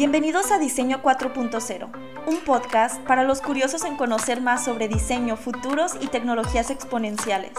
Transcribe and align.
Bienvenidos 0.00 0.50
a 0.50 0.58
Diseño 0.58 1.02
4.0, 1.02 1.90
un 2.26 2.36
podcast 2.38 3.02
para 3.02 3.22
los 3.22 3.42
curiosos 3.42 3.84
en 3.84 3.98
conocer 3.98 4.40
más 4.40 4.64
sobre 4.64 4.88
diseño, 4.88 5.36
futuros 5.36 5.92
y 6.00 6.06
tecnologías 6.06 6.70
exponenciales. 6.70 7.52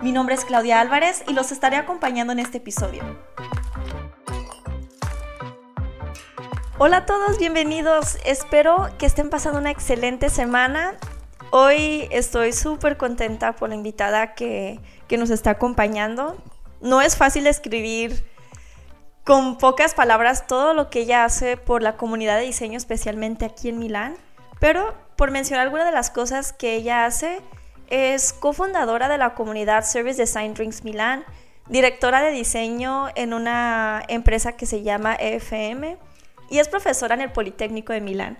Mi 0.00 0.10
nombre 0.10 0.34
es 0.34 0.46
Claudia 0.46 0.80
Álvarez 0.80 1.22
y 1.28 1.34
los 1.34 1.52
estaré 1.52 1.76
acompañando 1.76 2.32
en 2.32 2.38
este 2.38 2.56
episodio. 2.56 3.02
Hola 6.78 6.96
a 6.96 7.04
todos, 7.04 7.36
bienvenidos. 7.36 8.16
Espero 8.24 8.88
que 8.96 9.04
estén 9.04 9.28
pasando 9.28 9.58
una 9.58 9.70
excelente 9.70 10.30
semana. 10.30 10.94
Hoy 11.50 12.08
estoy 12.10 12.54
súper 12.54 12.96
contenta 12.96 13.56
por 13.56 13.68
la 13.68 13.74
invitada 13.74 14.32
que, 14.32 14.80
que 15.06 15.18
nos 15.18 15.28
está 15.28 15.50
acompañando. 15.50 16.38
No 16.80 17.02
es 17.02 17.14
fácil 17.14 17.46
escribir 17.46 18.24
con 19.24 19.56
pocas 19.56 19.94
palabras 19.94 20.46
todo 20.46 20.74
lo 20.74 20.90
que 20.90 21.00
ella 21.00 21.24
hace 21.24 21.56
por 21.56 21.82
la 21.82 21.96
comunidad 21.96 22.38
de 22.38 22.44
diseño, 22.44 22.76
especialmente 22.76 23.46
aquí 23.46 23.70
en 23.70 23.78
Milán. 23.78 24.16
Pero 24.60 24.94
por 25.16 25.30
mencionar 25.30 25.64
algunas 25.64 25.86
de 25.86 25.92
las 25.92 26.10
cosas 26.10 26.52
que 26.52 26.74
ella 26.74 27.06
hace, 27.06 27.40
es 27.88 28.34
cofundadora 28.34 29.08
de 29.08 29.18
la 29.18 29.34
comunidad 29.34 29.84
Service 29.84 30.20
Design 30.20 30.54
Drinks 30.54 30.84
Milán, 30.84 31.24
directora 31.68 32.22
de 32.22 32.32
diseño 32.32 33.08
en 33.14 33.32
una 33.32 34.02
empresa 34.08 34.52
que 34.52 34.66
se 34.66 34.82
llama 34.82 35.16
EFM 35.18 35.96
y 36.50 36.58
es 36.58 36.68
profesora 36.68 37.14
en 37.14 37.22
el 37.22 37.32
Politécnico 37.32 37.94
de 37.94 38.02
Milán. 38.02 38.38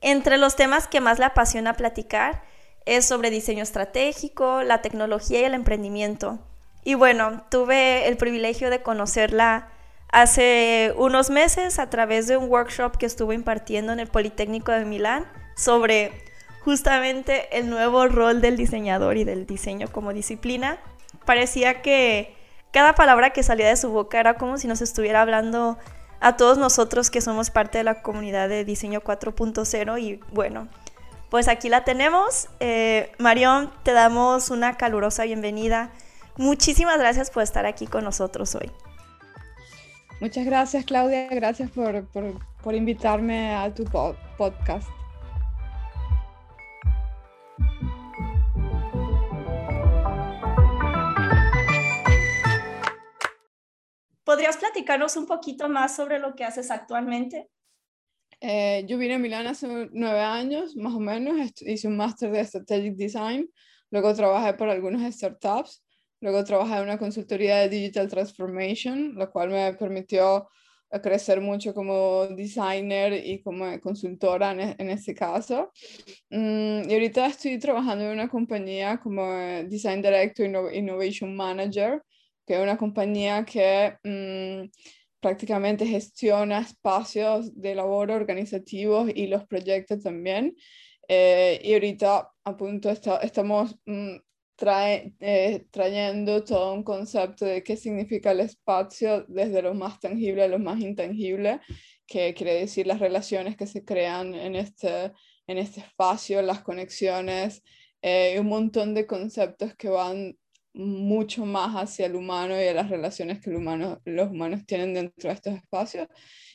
Entre 0.00 0.38
los 0.38 0.56
temas 0.56 0.86
que 0.86 1.00
más 1.00 1.18
le 1.18 1.26
apasiona 1.26 1.74
platicar 1.74 2.42
es 2.86 3.04
sobre 3.04 3.30
diseño 3.30 3.62
estratégico, 3.62 4.62
la 4.62 4.80
tecnología 4.80 5.40
y 5.40 5.44
el 5.44 5.54
emprendimiento. 5.54 6.38
Y 6.84 6.94
bueno, 6.94 7.44
tuve 7.50 8.08
el 8.08 8.16
privilegio 8.16 8.70
de 8.70 8.82
conocerla 8.82 9.68
hace 10.10 10.94
unos 10.96 11.30
meses 11.30 11.78
a 11.78 11.90
través 11.90 12.26
de 12.26 12.36
un 12.36 12.50
workshop 12.50 12.96
que 12.96 13.06
estuvo 13.06 13.32
impartiendo 13.32 13.92
en 13.92 14.00
el 14.00 14.08
Politécnico 14.08 14.72
de 14.72 14.84
Milán 14.84 15.26
sobre 15.56 16.12
justamente 16.60 17.58
el 17.58 17.70
nuevo 17.70 18.06
rol 18.08 18.40
del 18.40 18.56
diseñador 18.56 19.16
y 19.16 19.24
del 19.24 19.46
diseño 19.46 19.88
como 19.90 20.12
disciplina. 20.12 20.78
Parecía 21.24 21.82
que 21.82 22.36
cada 22.72 22.94
palabra 22.94 23.30
que 23.30 23.42
salía 23.42 23.68
de 23.68 23.76
su 23.76 23.90
boca 23.90 24.20
era 24.20 24.34
como 24.34 24.58
si 24.58 24.68
nos 24.68 24.80
estuviera 24.80 25.22
hablando 25.22 25.78
a 26.20 26.36
todos 26.36 26.58
nosotros 26.58 27.10
que 27.10 27.20
somos 27.20 27.50
parte 27.50 27.78
de 27.78 27.84
la 27.84 28.02
comunidad 28.02 28.48
de 28.48 28.64
diseño 28.64 29.00
4.0 29.00 30.00
y 30.00 30.20
bueno, 30.32 30.68
pues 31.30 31.48
aquí 31.48 31.68
la 31.68 31.84
tenemos. 31.84 32.48
Eh, 32.60 33.12
Marión, 33.18 33.72
te 33.82 33.92
damos 33.92 34.50
una 34.50 34.76
calurosa 34.76 35.24
bienvenida. 35.24 35.90
Muchísimas 36.36 36.98
gracias 36.98 37.30
por 37.30 37.42
estar 37.42 37.66
aquí 37.66 37.86
con 37.86 38.04
nosotros 38.04 38.54
hoy. 38.54 38.70
Muchas 40.20 40.44
gracias, 40.44 40.84
Claudia. 40.84 41.28
Gracias 41.28 41.70
por, 41.70 42.08
por, 42.08 42.74
invitarme 42.74 43.54
a 43.54 43.72
tu 43.72 43.84
podcast. 44.36 44.88
¿Podrías 54.24 54.56
platicarnos 54.56 55.16
un 55.16 55.26
poquito 55.26 55.68
más 55.68 55.94
sobre 55.94 56.18
lo 56.18 56.34
que 56.34 56.44
haces 56.44 56.72
actualmente? 56.72 57.48
Eh, 58.40 58.84
yo 58.88 58.98
vine 58.98 59.14
a 59.14 59.18
Milán 59.18 59.46
hace 59.46 59.88
nueve 59.92 60.20
años, 60.20 60.74
más 60.74 60.94
o 60.94 61.00
menos. 61.00 61.52
Hice 61.62 61.86
un 61.86 61.96
máster 61.96 62.32
de 62.32 62.44
Strategic 62.44 62.96
Design. 62.96 63.48
Luego 63.90 64.12
trabajé 64.14 64.54
por 64.54 64.68
algunas 64.68 65.14
startups. 65.14 65.84
Luego 66.20 66.44
trabajé 66.44 66.76
en 66.76 66.82
una 66.82 66.98
consultoría 66.98 67.58
de 67.58 67.68
Digital 67.68 68.08
Transformation, 68.08 69.14
lo 69.14 69.30
cual 69.30 69.50
me 69.50 69.72
permitió 69.74 70.48
eh, 70.90 71.00
crecer 71.00 71.40
mucho 71.40 71.72
como 71.74 72.26
designer 72.26 73.12
y 73.12 73.40
como 73.42 73.78
consultora 73.80 74.52
en, 74.52 74.74
en 74.78 74.90
este 74.90 75.14
caso. 75.14 75.72
Mm, 76.30 76.88
y 76.88 76.92
ahorita 76.92 77.26
estoy 77.26 77.58
trabajando 77.58 78.04
en 78.04 78.12
una 78.12 78.28
compañía 78.28 78.98
como 78.98 79.24
Design 79.68 80.02
Director 80.02 80.74
Innovation 80.74 81.36
Manager, 81.36 82.02
que 82.46 82.54
es 82.54 82.60
una 82.60 82.76
compañía 82.76 83.44
que 83.44 83.96
mm, 84.02 84.70
prácticamente 85.20 85.86
gestiona 85.86 86.60
espacios 86.60 87.54
de 87.60 87.74
labor 87.74 88.10
organizativos 88.10 89.10
y 89.14 89.26
los 89.26 89.46
proyectos 89.46 90.02
también. 90.02 90.56
Eh, 91.08 91.60
y 91.64 91.72
ahorita 91.74 92.30
a 92.44 92.56
punto 92.56 92.90
estamos 92.90 93.76
mm, 93.86 94.16
trae, 94.58 95.14
eh, 95.20 95.66
trayendo 95.70 96.42
todo 96.42 96.74
un 96.74 96.82
concepto 96.82 97.44
de 97.44 97.62
qué 97.62 97.76
significa 97.76 98.32
el 98.32 98.40
espacio 98.40 99.24
desde 99.28 99.62
lo 99.62 99.72
más 99.72 100.00
tangible 100.00 100.42
a 100.42 100.48
lo 100.48 100.58
más 100.58 100.80
intangible, 100.80 101.60
que 102.08 102.34
quiere 102.34 102.54
decir 102.54 102.86
las 102.88 102.98
relaciones 102.98 103.56
que 103.56 103.68
se 103.68 103.84
crean 103.84 104.34
en 104.34 104.56
este, 104.56 105.12
en 105.46 105.58
este 105.58 105.80
espacio, 105.80 106.42
las 106.42 106.62
conexiones, 106.62 107.62
eh, 108.02 108.36
un 108.40 108.48
montón 108.48 108.94
de 108.94 109.06
conceptos 109.06 109.76
que 109.76 109.90
van 109.90 110.36
mucho 110.74 111.46
más 111.46 111.76
hacia 111.76 112.06
el 112.06 112.16
humano 112.16 112.60
y 112.60 112.66
a 112.66 112.74
las 112.74 112.90
relaciones 112.90 113.40
que 113.40 113.50
el 113.50 113.56
humano, 113.56 114.00
los 114.04 114.28
humanos 114.28 114.66
tienen 114.66 114.92
dentro 114.92 115.28
de 115.30 115.34
estos 115.36 115.54
espacios. 115.54 116.08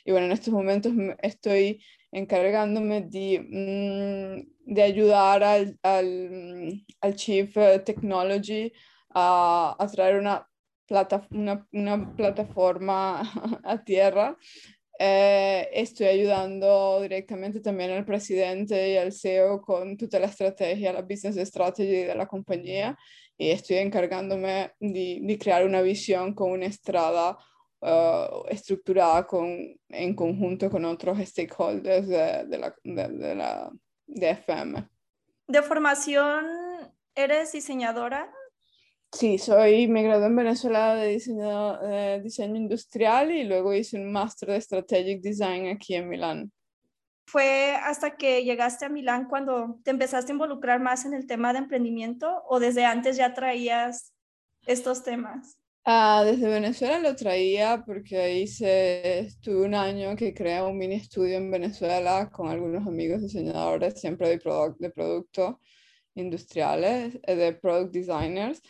Y 0.03 0.11
bueno, 0.11 0.25
en 0.25 0.33
estos 0.33 0.53
momentos 0.53 0.91
estoy 1.21 1.81
encargándome 2.11 3.01
de, 3.01 4.43
mm, 4.45 4.52
de 4.65 4.81
ayudar 4.81 5.43
al, 5.43 5.77
al, 5.83 6.85
al, 7.01 7.15
Chief 7.15 7.55
eh, 7.57 7.79
Technology 7.79 8.71
a, 9.09 9.75
a 9.77 9.87
traer 9.87 10.19
una, 10.19 10.47
plata, 10.87 11.27
una, 11.31 11.67
una, 11.71 12.15
plataforma 12.15 13.21
a 13.63 13.83
tierra. 13.83 14.37
Eh, 14.99 15.69
estoy 15.73 16.07
ayudando 16.07 17.01
directamente 17.01 17.59
también 17.59 17.91
al 17.91 18.05
presidente 18.05 18.91
y 18.91 18.97
al 18.97 19.11
CEO 19.11 19.61
con 19.61 19.97
toda 19.97 20.19
la 20.19 20.27
estrategia, 20.27 20.93
la 20.93 21.01
business 21.01 21.35
strategy 21.47 22.03
de 22.05 22.15
la 22.15 22.27
compañía 22.27 22.97
y 23.37 23.49
estoy 23.49 23.77
encargándome 23.77 24.71
de, 24.79 25.19
de 25.21 25.37
crear 25.39 25.65
una 25.65 25.81
visión 25.81 26.33
con 26.33 26.51
una 26.51 26.67
estrada 26.67 27.37
Uh, 27.85 28.47
estructurada 28.47 29.27
con, 29.27 29.77
en 29.89 30.15
conjunto 30.15 30.69
con 30.69 30.85
otros 30.85 31.19
stakeholders 31.19 32.07
de, 32.07 32.45
de, 32.45 32.57
la, 32.57 32.73
de, 32.81 33.35
la 33.35 33.69
de 34.07 34.31
FM. 34.31 34.87
¿De 35.47 35.61
formación 35.61 36.45
eres 37.15 37.51
diseñadora? 37.51 38.31
Sí, 39.11 39.37
soy, 39.37 39.87
me 39.87 40.01
gradué 40.01 40.25
en 40.25 40.35
Venezuela 40.35 40.95
de 40.95 41.09
diseño, 41.09 41.77
diseño 42.21 42.55
industrial 42.55 43.31
y 43.31 43.43
luego 43.43 43.73
hice 43.73 43.97
un 43.97 44.11
máster 44.11 44.49
de 44.49 44.61
Strategic 44.61 45.21
Design 45.21 45.67
aquí 45.67 45.95
en 45.95 46.09
Milán. 46.09 46.51
¿Fue 47.25 47.75
hasta 47.75 48.15
que 48.17 48.43
llegaste 48.43 48.85
a 48.85 48.89
Milán 48.89 49.27
cuando 49.27 49.79
te 49.83 49.91
empezaste 49.91 50.31
a 50.31 50.35
involucrar 50.35 50.81
más 50.81 51.05
en 51.05 51.13
el 51.13 51.27
tema 51.27 51.53
de 51.53 51.59
emprendimiento 51.59 52.43
o 52.47 52.59
desde 52.59 52.85
antes 52.85 53.15
ya 53.15 53.33
traías 53.33 54.13
estos 54.65 55.03
temas? 55.03 55.57
Ah, 55.85 56.23
desde 56.25 56.47
Venezuela 56.47 56.97
lo 56.99 57.13
traía 57.15 57.83
porque 57.85 58.39
hice, 58.39 59.19
estuve 59.19 59.65
un 59.65 59.75
año 59.75 60.15
que 60.15 60.33
creé 60.33 60.61
un 60.61 60.77
mini 60.77 60.95
estudio 60.95 61.35
en 61.37 61.51
Venezuela 61.51 62.29
con 62.31 62.47
algunos 62.47 62.87
amigos 62.87 63.21
diseñadores, 63.21 63.99
siempre 63.99 64.29
de, 64.29 64.39
product, 64.39 64.79
de 64.79 64.89
productos 64.91 65.55
industriales, 66.15 67.19
eh, 67.23 67.35
de 67.35 67.53
product 67.53 67.91
designers. 67.93 68.61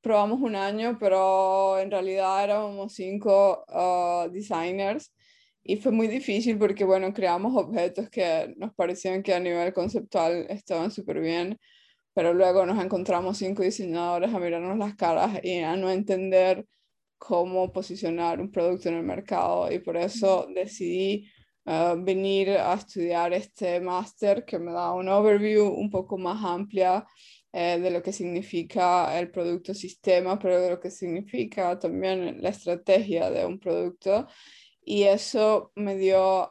probamos 0.00 0.40
un 0.40 0.56
año, 0.56 0.96
pero 0.98 1.78
en 1.78 1.90
realidad 1.90 2.44
éramos 2.44 2.94
cinco 2.94 3.64
uh, 3.68 4.30
designers 4.30 5.12
y 5.62 5.76
fue 5.76 5.92
muy 5.92 6.08
difícil 6.08 6.58
porque, 6.58 6.84
bueno, 6.84 7.12
creamos 7.12 7.54
objetos 7.56 8.08
que 8.08 8.54
nos 8.56 8.72
parecían 8.74 9.22
que 9.22 9.34
a 9.34 9.40
nivel 9.40 9.72
conceptual 9.74 10.46
estaban 10.48 10.90
súper 10.90 11.20
bien 11.20 11.58
pero 12.18 12.34
luego 12.34 12.66
nos 12.66 12.84
encontramos 12.84 13.38
cinco 13.38 13.62
diseñadores 13.62 14.34
a 14.34 14.40
mirarnos 14.40 14.76
las 14.76 14.96
caras 14.96 15.38
y 15.44 15.60
a 15.60 15.76
no 15.76 15.88
entender 15.88 16.66
cómo 17.16 17.72
posicionar 17.72 18.40
un 18.40 18.50
producto 18.50 18.88
en 18.88 18.96
el 18.96 19.04
mercado. 19.04 19.70
Y 19.70 19.78
por 19.78 19.96
eso 19.96 20.48
decidí 20.52 21.30
uh, 21.66 21.94
venir 21.96 22.50
a 22.58 22.74
estudiar 22.74 23.32
este 23.34 23.78
máster 23.80 24.44
que 24.44 24.58
me 24.58 24.72
da 24.72 24.94
un 24.94 25.08
overview 25.08 25.68
un 25.68 25.90
poco 25.90 26.18
más 26.18 26.44
amplia 26.44 27.06
eh, 27.52 27.78
de 27.78 27.88
lo 27.88 28.02
que 28.02 28.12
significa 28.12 29.16
el 29.16 29.30
producto 29.30 29.72
sistema, 29.72 30.40
pero 30.40 30.60
de 30.60 30.70
lo 30.70 30.80
que 30.80 30.90
significa 30.90 31.78
también 31.78 32.42
la 32.42 32.48
estrategia 32.48 33.30
de 33.30 33.46
un 33.46 33.60
producto 33.60 34.26
y 34.90 35.02
eso 35.02 35.70
me 35.74 35.98
dio 35.98 36.48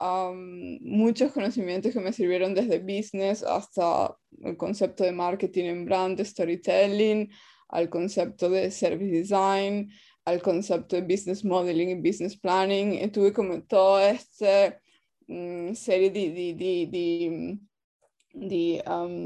muchos 0.81 1.31
conocimientos 1.31 1.91
que 1.91 1.99
me 1.99 2.13
sirvieron 2.13 2.53
desde 2.53 2.77
business 2.77 3.41
hasta 3.41 4.15
el 4.43 4.55
concepto 4.55 5.03
de 5.03 5.11
marketing 5.11 5.63
en 5.63 5.85
brand, 5.85 6.23
storytelling, 6.23 7.31
al 7.69 7.89
concepto 7.89 8.47
de 8.47 8.69
service 8.69 9.11
design, 9.11 9.91
al 10.23 10.39
concepto 10.43 10.95
de 10.95 11.01
business 11.01 11.43
modeling 11.43 11.89
y 11.89 11.95
business 11.95 12.37
planning. 12.37 13.03
Y 13.03 13.07
tuve 13.07 13.33
como 13.33 13.63
toda 13.63 14.11
esta 14.11 14.79
mm, 15.25 15.73
serie 15.73 16.11
de, 16.11 16.29
de, 16.29 17.57
de, 18.35 18.83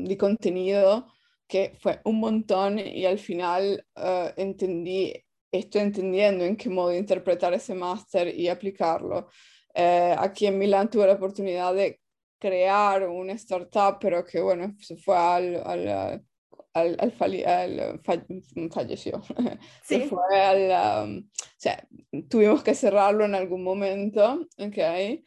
de, 0.07 0.17
contenido 0.17 1.05
que 1.49 1.75
fue 1.81 1.99
un 2.05 2.21
montón 2.21 2.79
y 2.79 3.05
al 3.05 3.19
final 3.19 3.85
uh, 3.97 4.29
entendí 4.37 5.21
estoy 5.51 5.81
entendiendo 5.81 6.45
en 6.45 6.55
qué 6.55 6.69
modo 6.69 6.93
interpretar 6.93 7.53
ese 7.53 7.73
máster 7.73 8.27
y 8.33 8.47
aplicarlo. 8.47 9.29
Eh, 9.73 10.15
aquí 10.17 10.47
en 10.47 10.57
Milán 10.57 10.89
tuve 10.89 11.07
la 11.07 11.13
oportunidad 11.13 11.73
de 11.73 11.99
crear 12.39 13.07
una 13.07 13.33
startup, 13.33 13.97
pero 13.99 14.25
que 14.25 14.41
bueno, 14.41 14.75
se 14.79 14.97
fue 14.97 15.15
al, 15.15 15.61
al, 15.63 16.23
al, 16.73 16.97
al, 16.99 17.11
falleció. 18.71 19.21
Se 19.83 20.07
fue 20.07 20.39
al, 20.39 21.07
um, 21.07 21.19
o 21.19 21.57
sea, 21.57 21.87
tuvimos 22.29 22.63
que 22.63 22.73
cerrarlo 22.73 23.25
en 23.25 23.35
algún 23.35 23.63
momento, 23.63 24.47
¿ok? 24.57 25.21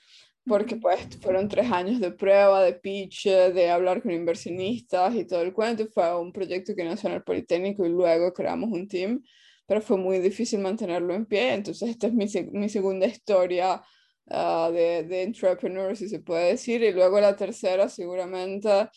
Porque 0.47 0.77
pues 0.77 1.01
fueron 1.21 1.49
tres 1.49 1.71
años 1.71 2.01
de 2.01 2.11
prueba, 2.11 2.63
de 2.63 2.75
pitch, 2.75 3.29
de 3.29 3.71
hablar 3.71 4.03
con 4.03 4.11
inversionistas 4.11 5.15
y 5.15 5.25
todo 5.25 5.43
el 5.43 5.55
cuento. 5.55 5.87
Fue 5.87 6.19
un 6.19 6.33
proyecto 6.33 6.75
que 6.75 6.85
nació 6.85 7.09
en 7.09 7.17
el 7.17 7.23
Politécnico 7.23 7.87
y 7.87 7.91
luego 7.91 8.33
creamos 8.33 8.71
un 8.71 8.89
team, 8.89 9.23
pero 9.67 9.81
fue 9.81 9.97
muy 9.97 10.19
difícil 10.19 10.61
mantenerlo 10.61 11.15
en 11.15 11.27
pie. 11.27 11.55
Entonces 11.55 11.91
esta 11.91 12.07
es 12.07 12.13
mi, 12.13 12.27
mi 12.53 12.69
segunda 12.69 13.07
historia 13.07 13.83
uh, 14.27 14.73
de, 14.73 15.05
de 15.05 15.23
entrepreneur, 15.23 15.97
si 15.97 16.09
se 16.09 16.21
puede 16.21 16.51
decir. 16.51 16.83
Y 16.83 16.93
luego 16.93 17.21
la 17.21 17.37
tercera 17.37 17.89
seguramente 17.89 18.89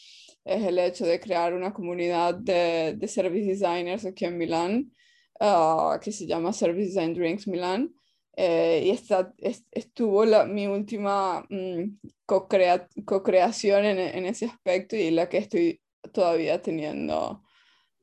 es 0.43 0.63
el 0.63 0.79
hecho 0.79 1.05
de 1.05 1.19
crear 1.19 1.53
una 1.53 1.73
comunidad 1.73 2.35
de, 2.35 2.95
de 2.97 3.07
service 3.07 3.47
designers 3.47 4.05
aquí 4.05 4.25
en 4.25 4.37
Milán, 4.37 4.91
uh, 5.39 5.99
que 6.01 6.11
se 6.11 6.25
llama 6.25 6.53
Service 6.53 6.87
Design 6.87 7.13
Drinks 7.13 7.47
Milán. 7.47 7.93
Eh, 8.39 8.83
y 8.85 8.89
esta, 8.91 9.33
estuvo 9.71 10.23
la, 10.23 10.45
mi 10.45 10.67
última 10.67 11.43
mm, 11.49 11.97
co-creación 12.25 13.83
en, 13.83 13.97
en, 13.97 14.25
ese 14.27 14.45
aspecto 14.45 14.95
y 14.95 15.09
la 15.09 15.27
que 15.27 15.39
estoy 15.39 15.81
todavía 16.13 16.61
teniendo, 16.61 17.43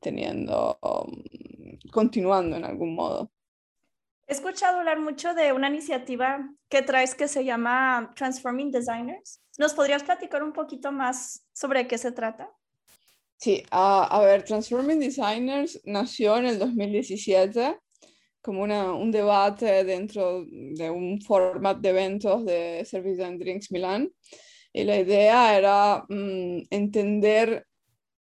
teniendo 0.01 0.77
um, 0.81 1.23
continuando 1.95 2.57
en 2.57 2.65
algún 2.65 2.93
modo. 2.93 3.31
He 4.27 4.33
escuchado 4.33 4.79
hablar 4.79 4.99
mucho 4.99 5.33
de 5.33 5.53
una 5.53 5.69
iniciativa 5.69 6.45
que 6.67 6.81
traes 6.81 7.15
que 7.15 7.29
se 7.29 7.45
llama 7.45 8.11
Transforming 8.17 8.69
Designers. 8.69 9.41
¿Nos 9.57 9.73
podrías 9.73 10.03
platicar 10.03 10.43
un 10.43 10.51
poquito 10.51 10.91
más 10.91 11.47
sobre 11.53 11.87
qué 11.87 11.97
se 11.97 12.11
trata? 12.11 12.49
Sí, 13.37 13.63
a 13.71 14.19
ver, 14.25 14.43
Transforming 14.43 14.99
Designers 14.99 15.79
nació 15.85 16.35
en 16.37 16.47
el 16.47 16.59
2017 16.59 17.77
como 18.41 18.63
una, 18.63 18.93
un 18.93 19.11
debate 19.11 19.85
dentro 19.85 20.43
de 20.45 20.89
un 20.89 21.21
format 21.21 21.77
de 21.77 21.89
eventos 21.89 22.45
de 22.45 22.83
Service 22.83 23.23
and 23.23 23.39
Drinks 23.39 23.71
Milan. 23.71 24.11
Y 24.73 24.83
la 24.83 24.99
idea 24.99 25.57
era 25.57 26.03
mm, 26.09 26.63
entender 26.69 27.65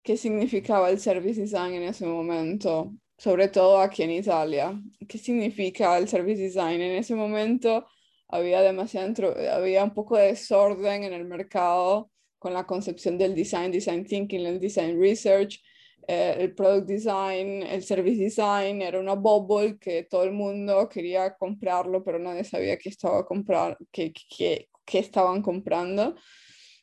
qué 0.02 0.18
significaba 0.18 0.90
el 0.90 1.00
service 1.00 1.40
design 1.40 1.74
en 1.74 1.84
ese 1.84 2.08
momento, 2.08 2.94
sobre 3.20 3.50
todo 3.50 3.80
aquí 3.80 4.02
en 4.02 4.12
Italia. 4.12 4.82
¿Qué 5.08 5.20
significa 5.20 5.96
el 6.00 6.08
service 6.08 6.42
design? 6.42 6.82
En 6.82 6.98
ese 6.98 7.14
momento 7.14 7.86
había 8.28 8.62
demasiado, 8.62 9.36
había 9.54 9.84
un 9.84 9.94
poco 9.94 10.18
de 10.18 10.28
desorden 10.28 11.04
en 11.04 11.14
el 11.14 11.26
mercado 11.26 12.10
con 12.40 12.54
la 12.54 12.66
concepción 12.66 13.20
del 13.20 13.36
design, 13.36 13.72
design 13.72 14.04
thinking, 14.06 14.46
el 14.48 14.60
design 14.60 15.00
research 15.00 15.62
eh, 16.12 16.36
el 16.40 16.56
product 16.56 16.88
design, 16.88 17.62
el 17.62 17.84
service 17.84 18.18
design, 18.18 18.82
era 18.82 19.00
una 19.00 19.14
bubble 19.14 19.78
que 19.78 20.06
todo 20.10 20.24
el 20.24 20.32
mundo 20.32 20.90
quería 20.90 21.36
comprarlo, 21.36 22.04
pero 22.04 22.18
nadie 22.18 22.44
sabía 22.44 22.80
qué, 22.80 22.90
estaba 22.90 23.24
comprar, 23.24 23.78
qué, 23.92 24.12
qué, 24.12 24.70
qué 24.86 24.98
estaban 24.98 25.44
comprando. 25.44 26.16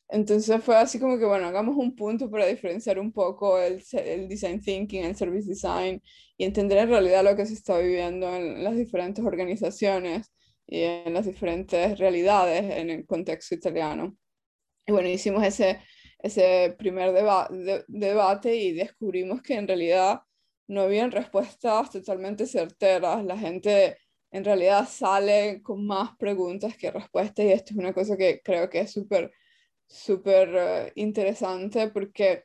Entonces 0.08 0.62
fue 0.62 0.76
así 0.76 1.00
como 1.00 1.18
que, 1.18 1.24
bueno, 1.24 1.46
hagamos 1.46 1.76
un 1.76 1.94
punto 1.96 2.30
para 2.30 2.46
diferenciar 2.46 2.98
un 2.98 3.12
poco 3.12 3.58
el, 3.58 3.82
el, 3.92 4.28
design 4.28 4.60
thinking, 4.60 5.04
el 5.04 5.16
service 5.16 5.48
design 5.48 6.00
y 6.36 6.44
entender 6.44 6.78
en 6.78 6.88
realidad 6.90 7.24
lo 7.24 7.34
que 7.34 7.46
se 7.46 7.54
está 7.54 7.78
viviendo 7.78 8.28
en 8.34 8.62
las 8.62 8.76
diferentes 8.76 9.24
organizaciones 9.24 10.32
y 10.66 10.82
en 10.82 11.14
las 11.14 11.26
diferentes 11.26 11.98
realidades 11.98 12.64
en 12.76 12.90
el 12.90 13.06
contexto 13.06 13.54
italiano. 13.54 14.16
Y 14.86 14.92
bueno, 14.92 15.08
hicimos 15.08 15.44
ese, 15.44 15.80
ese 16.18 16.74
primer 16.78 17.12
debate 17.88 18.56
y 18.56 18.72
descubrimos 18.72 19.42
que 19.42 19.54
en 19.54 19.66
realidad 19.66 20.20
no 20.68 20.82
habían 20.82 21.10
respuestas 21.12 21.90
totalmente 21.90 22.46
certeras. 22.46 23.24
La 23.24 23.38
gente 23.38 23.98
en 24.30 24.44
realidad 24.44 24.88
sale 24.88 25.62
con 25.62 25.86
más 25.86 26.16
preguntas 26.18 26.76
que 26.76 26.90
respuestas 26.90 27.44
y 27.44 27.52
esto 27.52 27.74
es 27.74 27.78
una 27.78 27.92
cosa 27.92 28.16
que 28.16 28.40
creo 28.42 28.68
que 28.68 28.80
es 28.80 28.92
súper, 28.92 29.32
súper 29.86 30.50
eh, 30.54 30.92
interesante 30.96 31.88
porque 31.88 32.44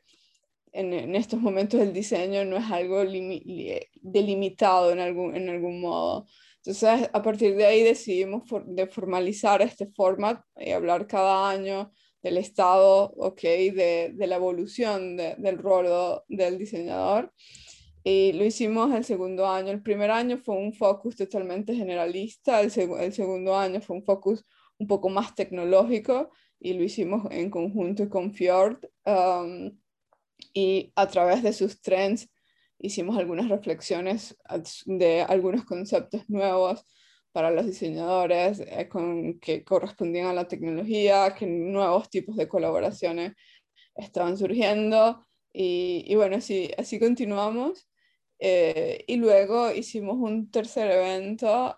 en, 0.72 1.14
estos 1.14 1.40
momentos 1.40 1.80
el 1.80 1.92
diseño 1.92 2.44
no 2.44 2.56
es 2.56 2.70
algo 2.70 3.04
delimitado 4.00 4.90
en 4.92 5.00
algún, 5.00 5.36
en 5.36 5.48
algún 5.48 5.80
modo. 5.80 6.26
Entonces, 6.56 7.10
a 7.12 7.22
partir 7.22 7.56
de 7.56 7.66
ahí 7.66 7.82
decidimos 7.82 8.44
de 8.66 8.86
formalizar 8.86 9.62
este 9.62 9.86
format 9.86 10.42
y 10.56 10.70
hablar 10.70 11.06
cada 11.06 11.50
año 11.50 11.92
del 12.22 12.38
estado, 12.38 13.12
ok, 13.16 13.42
de, 13.42 14.12
de 14.14 14.26
la 14.26 14.36
evolución 14.36 15.16
del 15.16 15.58
rol 15.58 16.22
del 16.28 16.56
diseñador. 16.56 17.32
Y 18.04 18.32
lo 18.32 18.44
hicimos 18.44 18.94
el 18.94 19.04
segundo 19.04 19.46
año. 19.46 19.72
El 19.72 19.82
primer 19.82 20.10
año 20.10 20.38
fue 20.38 20.56
un 20.56 20.72
focus 20.72 21.16
totalmente 21.16 21.74
generalista, 21.74 22.60
el, 22.60 22.72
el 23.00 23.12
segundo 23.12 23.56
año 23.56 23.80
fue 23.80 23.96
un 23.96 24.04
focus 24.04 24.44
un 24.78 24.86
poco 24.86 25.08
más 25.08 25.34
tecnológico 25.34 26.30
y 26.62 26.74
lo 26.74 26.84
hicimos 26.84 27.26
en 27.30 27.50
conjunto 27.50 28.08
con 28.08 28.32
Fjord. 28.32 28.78
Um, 29.04 29.76
y 30.54 30.92
a 30.94 31.08
través 31.08 31.42
de 31.42 31.52
sus 31.52 31.80
trends 31.80 32.30
hicimos 32.78 33.18
algunas 33.18 33.48
reflexiones 33.48 34.36
de 34.86 35.22
algunos 35.22 35.64
conceptos 35.64 36.28
nuevos 36.28 36.84
para 37.32 37.50
los 37.50 37.66
diseñadores 37.66 38.60
eh, 38.60 38.88
con, 38.88 39.40
que 39.40 39.64
correspondían 39.64 40.26
a 40.28 40.34
la 40.34 40.46
tecnología, 40.48 41.34
que 41.36 41.46
nuevos 41.46 42.08
tipos 42.10 42.36
de 42.36 42.48
colaboraciones 42.48 43.32
estaban 43.96 44.38
surgiendo. 44.38 45.26
Y, 45.52 46.04
y 46.06 46.14
bueno, 46.14 46.36
así, 46.36 46.70
así 46.78 47.00
continuamos. 47.00 47.88
Eh, 48.38 49.04
y 49.08 49.16
luego 49.16 49.72
hicimos 49.72 50.16
un 50.18 50.50
tercer 50.50 50.90
evento. 50.90 51.76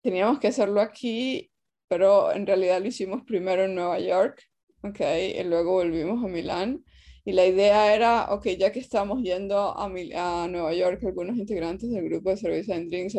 teníamos 0.00 0.40
que 0.40 0.48
hacerlo 0.48 0.80
aquí, 0.80 1.50
pero 1.88 2.32
en 2.32 2.46
realidad 2.46 2.80
lo 2.80 2.88
hicimos 2.88 3.22
primero 3.24 3.64
en 3.64 3.74
Nueva 3.74 3.98
York, 4.00 4.42
¿ok? 4.82 5.00
Y 5.38 5.44
luego 5.44 5.72
volvimos 5.72 6.24
a 6.24 6.28
Milán. 6.28 6.84
Y 7.24 7.32
la 7.32 7.46
idea 7.46 7.94
era, 7.94 8.32
ok, 8.32 8.46
ya 8.58 8.72
que 8.72 8.80
estamos 8.80 9.22
yendo 9.22 9.58
a, 9.58 9.84
a 9.84 10.48
Nueva 10.48 10.74
York, 10.74 11.02
algunos 11.04 11.36
integrantes 11.36 11.90
del 11.90 12.04
grupo 12.04 12.30
de 12.30 12.36
Service 12.38 12.72
and 12.72 12.88
Drinks 12.88 13.16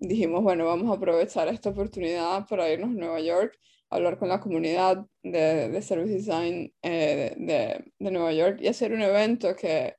dijimos, 0.00 0.42
bueno, 0.42 0.66
vamos 0.66 0.90
a 0.90 0.96
aprovechar 0.96 1.48
esta 1.48 1.70
oportunidad 1.70 2.46
para 2.46 2.70
irnos 2.70 2.90
a 2.90 2.92
Nueva 2.98 3.20
York, 3.20 3.58
hablar 3.90 4.18
con 4.18 4.28
la 4.28 4.40
comunidad 4.40 5.04
de, 5.22 5.68
de 5.68 5.82
Service 5.82 6.14
Design 6.14 6.72
eh, 6.82 7.34
de, 7.36 7.92
de, 7.98 8.10
Nueva 8.10 8.32
York 8.32 8.58
y 8.60 8.68
hacer 8.68 8.92
un 8.92 9.02
evento 9.02 9.54
que, 9.54 9.94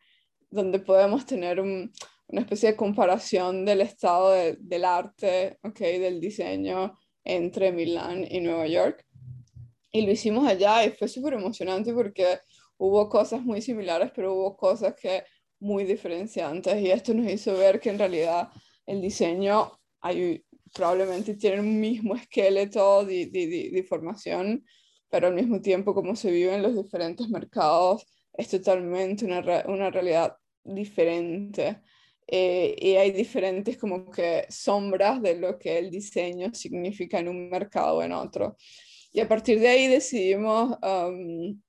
donde 0.50 0.80
podemos 0.80 1.26
tener 1.26 1.60
un, 1.60 1.92
una 2.28 2.42
especie 2.42 2.72
de 2.72 2.76
comparación 2.76 3.66
del 3.66 3.82
estado 3.82 4.32
del 4.60 4.86
arte, 4.86 5.58
okay, 5.64 6.00
del 6.00 6.20
diseño 6.20 6.98
entre 7.28 7.72
Milán 7.72 8.26
y 8.30 8.40
Nueva 8.40 8.68
York. 8.68 9.06
Y 9.92 10.06
lo 10.06 10.12
hicimos 10.12 10.48
allá 10.48 10.86
y 10.86 10.92
fue 10.92 11.08
súper 11.08 11.34
emocionante 11.34 11.94
porque 11.94 12.40
hubo 12.78 13.10
cosas 13.10 13.42
muy 13.44 13.62
similares, 13.62 14.12
pero 14.16 14.34
hubo 14.34 14.56
cosas 14.56 14.96
que 14.96 15.24
muy 15.60 15.84
diferenciantes 15.86 16.80
y 16.82 16.92
esto 16.92 17.14
nos 17.14 17.32
hizo 17.32 17.56
ver 17.58 17.80
que 17.80 17.90
en 17.90 18.00
realidad 18.00 18.50
el 18.86 19.02
diseño 19.02 19.72
hay, 20.02 20.46
probablemente 20.74 21.36
tienen 21.36 21.62
un 21.62 21.80
mismo 21.80 22.16
esqueleto 22.16 23.04
de, 23.06 23.26
de, 23.28 23.84
formación, 23.84 24.64
pero 25.10 25.28
al 25.28 25.34
mismo 25.34 25.62
tiempo 25.62 25.94
como 25.94 26.16
se 26.16 26.32
vive 26.32 26.54
en 26.54 26.62
los 26.62 26.76
diferentes 26.76 27.28
mercados 27.30 28.06
es 28.34 28.50
totalmente 28.50 29.26
una, 29.26 29.42
una 29.68 29.90
realidad 29.90 30.38
diferente. 30.64 31.82
Eh, 32.30 32.76
y 32.78 32.96
hay 32.96 33.12
diferentes 33.12 33.78
como 33.78 34.12
que 34.12 34.46
sombras 34.50 35.22
de 35.22 35.38
lo 35.38 35.58
que 35.58 35.78
el 35.78 35.90
diseño 35.90 36.54
significa 36.54 37.20
en 37.20 37.30
un 37.30 37.50
mercado 37.50 37.98
o 37.98 38.04
en 38.04 38.12
otro. 38.12 38.58
Y 39.14 39.22
a 39.22 39.28
partir 39.28 39.60
de 39.60 39.70
ahí 39.70 39.88
decidimos 39.88 40.78
um, 40.82 41.62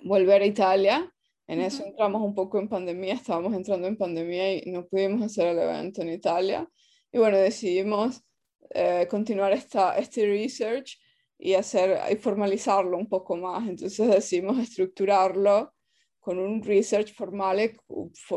volver 0.00 0.42
a 0.42 0.46
Italia. 0.46 1.12
En 1.46 1.60
eso 1.60 1.84
entramos 1.84 2.22
un 2.22 2.34
poco 2.34 2.58
en 2.58 2.68
pandemia, 2.68 3.14
estábamos 3.14 3.54
entrando 3.54 3.86
en 3.86 3.96
pandemia 3.96 4.56
y 4.56 4.70
no 4.70 4.86
pudimos 4.86 5.22
hacer 5.22 5.48
el 5.48 5.58
evento 5.58 6.02
en 6.02 6.10
Italia. 6.10 6.68
Y 7.12 7.18
bueno, 7.18 7.36
decidimos 7.36 8.22
eh, 8.70 9.06
continuar 9.08 9.52
esta, 9.52 9.96
este 9.98 10.26
research 10.26 10.98
y, 11.38 11.54
hacer, 11.54 12.00
y 12.10 12.16
formalizarlo 12.16 12.96
un 12.96 13.08
poco 13.08 13.36
más. 13.36 13.68
Entonces 13.68 14.08
decidimos 14.08 14.58
estructurarlo 14.58 15.72
con 16.18 16.38
un 16.38 16.62
research 16.62 17.12
formal, 17.14 17.76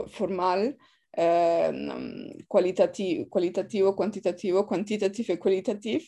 formal 0.07 0.77
eh, 1.15 2.43
cualitativo, 2.48 3.29
cualitativo, 3.29 3.95
cuantitativo, 3.95 4.67
y 5.34 5.38
qualitative, 5.38 6.05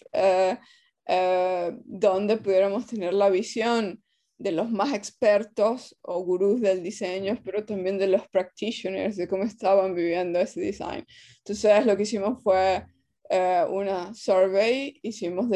donde 1.86 2.38
pudiéramos 2.38 2.86
tener 2.86 3.14
la 3.14 3.30
visión 3.30 4.02
de 4.38 4.52
los 4.52 4.70
más 4.70 4.94
expertos 4.94 5.98
o 6.02 6.24
gurús 6.24 6.62
del 6.62 6.84
diseño, 6.84 7.40
pero 7.44 7.66
también 7.66 7.98
de 7.98 8.08
los 8.08 8.28
practitioners, 8.28 9.16
de 9.16 9.28
cómo 9.28 9.44
estaban 9.44 9.96
viviendo 9.96 10.40
ese 10.40 10.62
design. 10.62 11.06
Entonces 11.40 11.86
lo 11.86 11.98
que 11.98 12.04
hicimos 12.04 12.42
fue 12.44 12.86
eh, 13.30 13.66
una 13.70 14.14
survey, 14.14 15.00
hicimos 15.02 15.50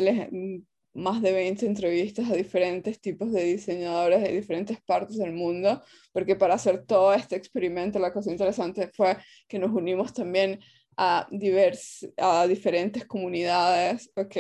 más 0.93 1.21
de 1.21 1.31
20 1.31 1.65
entrevistas 1.65 2.29
a 2.29 2.35
diferentes 2.35 2.99
tipos 2.99 3.31
de 3.31 3.43
diseñadores 3.43 4.21
de 4.21 4.31
diferentes 4.35 4.81
partes 4.81 5.17
del 5.17 5.31
mundo, 5.31 5.81
porque 6.11 6.35
para 6.35 6.55
hacer 6.55 6.85
todo 6.85 7.13
este 7.13 7.35
experimento 7.35 7.99
la 7.99 8.13
cosa 8.13 8.31
interesante 8.31 8.89
fue 8.93 9.17
que 9.47 9.59
nos 9.59 9.71
unimos 9.71 10.13
también 10.13 10.59
a, 10.97 11.27
divers, 11.31 12.07
a 12.17 12.45
diferentes 12.47 13.05
comunidades, 13.05 14.11
¿ok? 14.15 14.35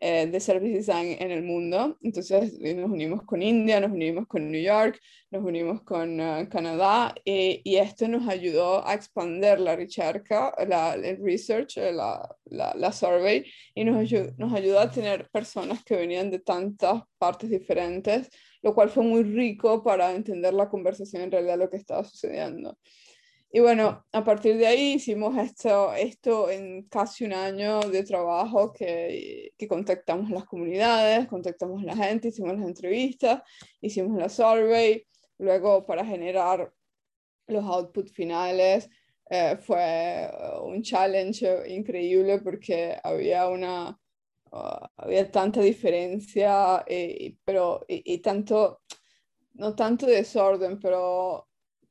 Eh, 0.00 0.28
de 0.28 0.38
service 0.38 0.76
design 0.76 1.16
en 1.18 1.32
el 1.32 1.42
mundo. 1.42 1.98
Entonces 2.02 2.56
eh, 2.60 2.74
nos 2.74 2.88
unimos 2.88 3.24
con 3.24 3.42
India, 3.42 3.80
nos 3.80 3.90
unimos 3.90 4.28
con 4.28 4.48
New 4.48 4.62
York, 4.62 5.00
nos 5.30 5.44
unimos 5.44 5.82
con 5.82 6.20
eh, 6.20 6.48
Canadá 6.48 7.14
y 7.24 7.76
esto 7.76 8.06
nos 8.06 8.28
ayudó 8.28 8.86
a 8.86 8.94
expandir 8.94 9.58
la 9.58 9.74
ricerca, 9.74 10.54
la, 10.68 10.94
el 10.94 11.18
research, 11.20 11.78
la, 11.78 12.28
la, 12.44 12.74
la 12.76 12.92
survey 12.92 13.44
y 13.74 13.84
nos, 13.84 14.12
nos 14.36 14.52
ayudó 14.52 14.78
a 14.78 14.90
tener 14.90 15.28
personas 15.30 15.82
que 15.82 15.96
venían 15.96 16.30
de 16.30 16.38
tantas 16.38 17.02
partes 17.18 17.50
diferentes, 17.50 18.30
lo 18.62 18.74
cual 18.74 18.90
fue 18.90 19.02
muy 19.02 19.24
rico 19.24 19.82
para 19.82 20.14
entender 20.14 20.54
la 20.54 20.68
conversación 20.68 21.22
en 21.22 21.32
realidad 21.32 21.58
lo 21.58 21.70
que 21.70 21.76
estaba 21.76 22.04
sucediendo. 22.04 22.78
Y 23.50 23.60
bueno, 23.60 24.04
a 24.12 24.24
partir 24.24 24.58
de 24.58 24.66
ahí 24.66 24.94
hicimos 24.94 25.36
esto, 25.38 25.94
esto 25.94 26.50
en 26.50 26.82
casi 26.88 27.24
un 27.24 27.32
año 27.32 27.80
de 27.80 28.02
trabajo 28.02 28.72
que, 28.72 29.52
que 29.56 29.66
contactamos 29.66 30.30
las 30.30 30.44
comunidades, 30.44 31.28
contactamos 31.28 31.82
la 31.82 31.96
gente, 31.96 32.28
hicimos 32.28 32.58
las 32.58 32.66
entrevistas, 32.68 33.42
hicimos 33.80 34.18
la 34.18 34.28
survey, 34.28 35.06
luego 35.38 35.86
para 35.86 36.04
generar 36.04 36.70
los 37.46 37.64
outputs 37.64 38.12
finales 38.12 38.90
eh, 39.30 39.56
fue 39.58 40.30
un 40.62 40.82
challenge 40.82 41.68
increíble 41.68 42.40
porque 42.40 42.98
había 43.02 43.48
una, 43.48 43.98
uh, 44.52 44.86
había 44.96 45.30
tanta 45.30 45.60
diferencia, 45.60 46.84
eh, 46.86 47.36
pero 47.44 47.84
y, 47.88 48.14
y 48.14 48.18
tanto, 48.18 48.82
no 49.54 49.74
tanto 49.74 50.06
desorden, 50.06 50.78
pero 50.80 51.47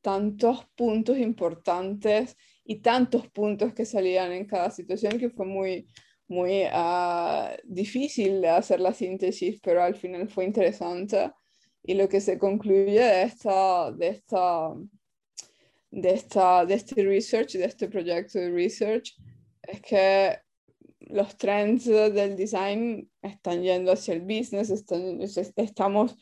tantos 0.07 0.65
puntos 0.73 1.17
importantes 1.17 2.37
y 2.63 2.77
tantos 2.77 3.27
puntos 3.27 3.73
que 3.73 3.83
salían 3.83 4.31
en 4.31 4.45
cada 4.45 4.71
situación 4.71 5.19
que 5.19 5.29
fue 5.29 5.45
muy, 5.45 5.85
muy 6.29 6.63
uh, 6.63 7.49
difícil 7.65 8.45
hacer 8.45 8.79
la 8.79 8.93
síntesis, 8.93 9.59
pero 9.61 9.83
al 9.83 9.95
final 9.95 10.29
fue 10.29 10.45
interesante. 10.45 11.29
Y 11.83 11.95
lo 11.95 12.07
que 12.07 12.21
se 12.21 12.37
concluye 12.37 13.01
de 13.01 13.23
esta, 13.23 13.91
de 13.91 14.07
esta, 14.07 14.73
de 15.91 16.09
esta, 16.13 16.65
de 16.65 16.75
este 16.75 17.03
research, 17.03 17.57
de 17.57 17.65
este 17.65 17.89
proyecto 17.89 18.39
de 18.39 18.49
research, 18.49 19.13
es 19.61 19.81
que 19.81 20.37
los 21.01 21.35
trends 21.35 21.83
del 21.83 22.37
design 22.37 23.11
están 23.21 23.61
yendo 23.61 23.91
hacia 23.91 24.13
el 24.13 24.21
business, 24.21 24.69
están, 24.69 25.19
estamos 25.21 26.15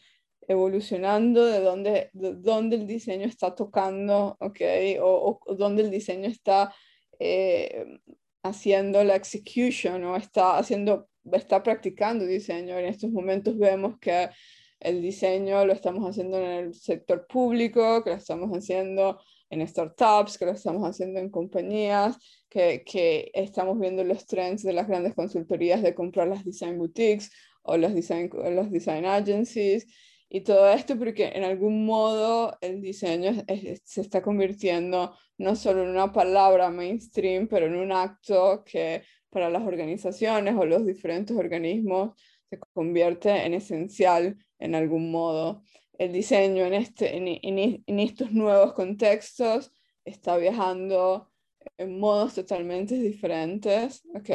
evolucionando 0.47 1.45
de 1.45 1.59
dónde, 1.61 2.09
de 2.13 2.75
el 2.75 2.87
diseño 2.87 3.25
está 3.25 3.55
tocando, 3.55 4.37
¿ok? 4.39 4.61
O, 5.01 5.39
o 5.45 5.55
dónde 5.55 5.83
el 5.83 5.91
diseño 5.91 6.27
está 6.27 6.73
eh, 7.19 7.99
haciendo 8.43 9.03
la 9.03 9.15
execution 9.15 10.03
o 10.03 10.15
está 10.15 10.57
haciendo, 10.57 11.09
está 11.31 11.63
practicando 11.63 12.25
diseño. 12.25 12.77
En 12.77 12.85
estos 12.85 13.09
momentos 13.11 13.57
vemos 13.57 13.97
que 13.99 14.29
el 14.79 15.01
diseño 15.01 15.65
lo 15.65 15.73
estamos 15.73 16.07
haciendo 16.07 16.37
en 16.37 16.65
el 16.65 16.73
sector 16.73 17.25
público, 17.27 18.03
que 18.03 18.11
lo 18.11 18.15
estamos 18.17 18.51
haciendo 18.51 19.19
en 19.49 19.67
startups, 19.67 20.37
que 20.37 20.45
lo 20.45 20.51
estamos 20.51 20.87
haciendo 20.87 21.19
en 21.19 21.29
compañías, 21.29 22.17
que, 22.49 22.83
que 22.85 23.31
estamos 23.33 23.79
viendo 23.79 24.03
los 24.03 24.25
trends 24.25 24.63
de 24.63 24.73
las 24.73 24.87
grandes 24.87 25.15
consultorías 25.15 25.81
de 25.81 25.95
comprar 25.95 26.27
las 26.27 26.43
design 26.43 26.77
boutiques 26.77 27.31
o 27.63 27.77
los 27.77 27.95
design, 27.95 28.29
los 28.51 28.69
design 28.69 29.05
agencies 29.05 29.87
y 30.29 30.41
todo 30.41 30.69
esto 30.69 30.97
porque 30.97 31.31
en 31.35 31.43
algún 31.43 31.85
modo 31.85 32.57
el 32.61 32.81
diseño 32.81 33.31
se 33.83 34.01
está 34.01 34.21
convirtiendo 34.21 35.15
no 35.37 35.55
solo 35.55 35.83
en 35.83 35.89
una 35.89 36.11
palabra 36.11 36.69
mainstream, 36.69 37.47
pero 37.47 37.67
en 37.67 37.75
un 37.75 37.91
acto 37.91 38.63
que 38.65 39.03
para 39.29 39.49
las 39.49 39.63
organizaciones 39.63 40.55
o 40.55 40.65
los 40.65 40.85
diferentes 40.85 41.35
organismos 41.35 42.19
se 42.49 42.59
convierte 42.73 43.29
en 43.45 43.53
esencial 43.53 44.37
en 44.59 44.75
algún 44.75 45.11
modo. 45.11 45.63
El 45.97 46.11
diseño 46.13 46.65
en, 46.65 46.73
este, 46.73 47.17
en, 47.17 47.27
en, 47.27 47.99
estos 47.99 48.31
nuevos 48.31 48.73
contextos 48.73 49.71
está 50.03 50.37
viajando 50.37 51.31
en 51.77 51.99
modos 51.99 52.35
totalmente 52.35 52.95
diferentes, 52.95 54.03
¿ok? 54.13 54.29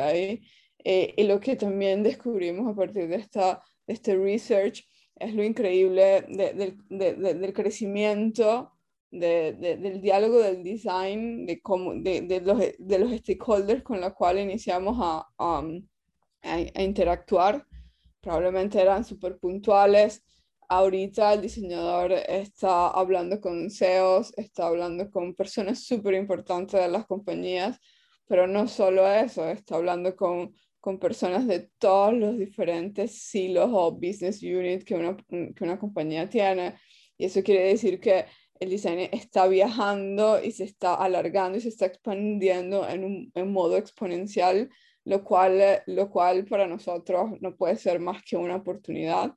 Eh, 0.85 1.15
y 1.17 1.23
lo 1.25 1.41
que 1.41 1.57
también 1.57 2.03
descubrimos 2.03 2.71
a 2.71 2.75
partir 2.75 3.09
de, 3.09 3.17
esta, 3.17 3.63
de 3.87 3.95
este 3.95 4.17
research 4.17 4.87
es 5.21 5.35
lo 5.35 5.45
increíble 5.45 6.25
del 6.89 7.53
crecimiento, 7.53 8.73
del 9.11 10.01
diálogo 10.01 10.39
del 10.39 10.63
design, 10.63 11.45
de, 11.47 11.61
cómo, 11.61 11.95
de, 11.95 12.41
los, 12.43 12.59
de 12.79 12.99
los 12.99 13.13
stakeholders 13.13 13.83
con 13.83 14.01
los 14.01 14.15
cuales 14.15 14.45
iniciamos 14.45 14.97
a, 14.99 15.29
a, 15.39 16.83
interactuar. 16.83 17.67
Probablemente 18.21 18.81
eran 18.81 19.05
súper 19.05 19.39
puntuales. 19.39 20.25
Ahorita 20.69 21.35
el 21.35 21.43
diseñador 21.43 22.13
está 22.13 22.89
hablando 22.89 23.41
con 23.41 23.71
CEOs, 23.71 24.33
está 24.39 24.69
hablando 24.69 25.11
con 25.11 25.35
personas 25.35 25.85
súper 25.85 26.15
importantes 26.15 26.81
de 26.81 26.89
las 26.89 27.07
compañías, 27.07 27.79
pero 28.27 28.47
no 28.47 28.69
solo 28.69 29.07
eso, 29.07 29.47
está 29.49 29.77
hablando 29.77 30.17
con 30.17 30.55
con 30.81 30.99
personas 30.99 31.47
de 31.47 31.71
todos 31.79 32.15
los 32.15 32.39
diferentes 32.39 33.23
silos 33.23 33.71
o 33.73 33.93
business 33.93 34.43
units 34.43 34.85
que 34.85 34.95
una, 34.95 35.17
que 35.17 35.65
una 35.65 35.79
compañía 35.79 36.29
tiene. 36.29 36.75
Y 37.19 37.27
eso 37.27 37.43
quiere 37.43 37.69
decir 37.69 38.01
que 38.01 38.25
el 38.61 38.71
diseño 38.71 39.09
está 39.13 39.47
viajando 39.47 40.43
y 40.43 40.53
se 40.53 40.65
está 40.65 40.95
alargando 40.95 41.59
y 41.59 41.61
se 41.63 41.69
está 41.69 41.87
expandiendo 41.87 42.89
en 42.89 43.05
un 43.05 43.33
en 43.35 43.53
modo 43.53 43.77
exponencial, 43.77 44.71
lo 45.05 45.25
cual, 45.25 45.83
lo 45.87 46.11
cual 46.11 46.45
para 46.45 46.67
nosotros 46.67 47.33
no 47.41 47.57
puede 47.57 47.77
ser 47.77 48.01
más 48.01 48.23
que 48.23 48.37
una 48.37 48.57
oportunidad. 48.57 49.35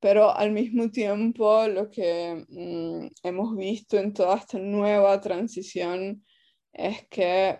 Pero 0.00 0.34
al 0.34 0.52
mismo 0.52 0.90
tiempo, 0.90 1.66
lo 1.68 1.90
que 1.90 2.44
mm, 2.48 3.06
hemos 3.22 3.56
visto 3.56 3.98
en 3.98 4.12
toda 4.12 4.36
esta 4.36 4.58
nueva 4.58 5.20
transición 5.20 6.22
es 6.72 7.06
que 7.08 7.58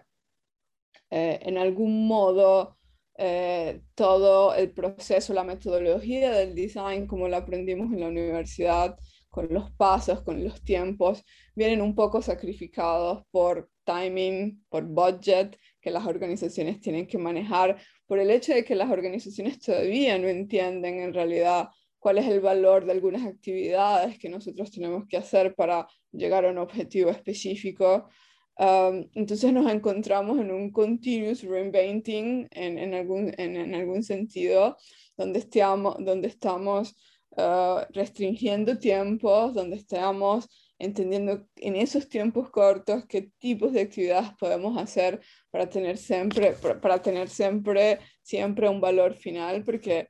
eh, 1.11 1.39
en 1.43 1.59
algún 1.59 2.07
modo 2.07 2.79
eh, 3.17 3.81
todo 3.95 4.55
el 4.55 4.73
proceso, 4.73 5.33
la 5.35 5.45
metodología 5.45 6.33
del 6.33 6.55
design, 6.55 7.07
como 7.07 7.29
lo 7.29 7.37
aprendimos 7.37 7.93
en 7.93 8.01
la 8.01 8.09
universidad, 8.09 8.97
con 9.31 9.49
los 9.53 9.71
pasos, 9.73 10.23
con 10.23 10.45
los 10.45 10.63
tiempos, 10.63 11.25
vienen 11.55 11.83
un 11.83 11.95
poco 11.95 12.23
sacrificados 12.23 13.25
por 13.31 13.69
timing, 13.85 14.65
por 14.69 14.85
budget 14.85 15.59
que 15.81 15.91
las 15.91 16.07
organizaciones 16.07 16.81
tienen 16.81 17.07
que 17.07 17.19
manejar, 17.19 17.79
por 18.07 18.19
el 18.19 18.31
hecho 18.31 18.55
de 18.55 18.65
que 18.65 18.75
las 18.75 18.91
organizaciones 18.91 19.59
todavía 19.59 20.19
no 20.19 20.29
entienden 20.29 21.01
en 21.01 21.13
realidad 21.13 21.69
cuál 21.99 22.19
es 22.19 22.27
el 22.27 22.41
valor 22.41 22.85
de 22.85 22.93
algunas 22.93 23.27
actividades 23.27 24.19
que 24.19 24.29
nosotros 24.29 24.71
tenemos 24.71 25.05
que 25.09 25.17
hacer 25.17 25.55
para 25.55 25.87
llegar 26.13 26.45
a 26.45 26.51
un 26.51 26.59
objetivo 26.59 27.11
específico 27.11 28.09
entonces 28.57 29.53
nos 29.53 29.71
encontramos 29.71 30.39
en 30.39 30.51
un 30.53 30.71
continuous 30.71 31.43
reinventing 31.43 32.49
en, 32.51 32.79
en, 32.79 32.95
algún, 32.95 33.35
en, 33.37 33.57
en 33.57 33.75
algún 33.75 34.03
sentido, 34.03 34.77
donde, 35.17 35.41
estamos, 35.41 35.97
donde 35.99 36.29
estamos 36.29 36.95
ah, 37.37 37.87
restringiendo 37.91 38.79
tiempos, 38.79 39.55
donde 39.55 39.77
estamos 39.77 40.49
entendiendo 40.79 41.47
en 41.57 41.77
esos 41.77 42.09
tiempos 42.09 42.51
cortos 42.51 43.07
qué 43.07 43.31
tipos 43.39 43.73
de 43.73 43.83
actividades 43.83 44.33
podemos 44.39 44.77
hacer 44.77 45.21
para 45.51 45.69
tener 45.69 45.97
siempre, 45.97 46.53
para, 46.53 46.81
para 46.81 47.03
tener 47.03 47.29
siempre, 47.29 48.01
siempre 48.23 48.69
un 48.69 48.81
valor 48.81 49.15
final, 49.15 49.65
porque 49.65 50.09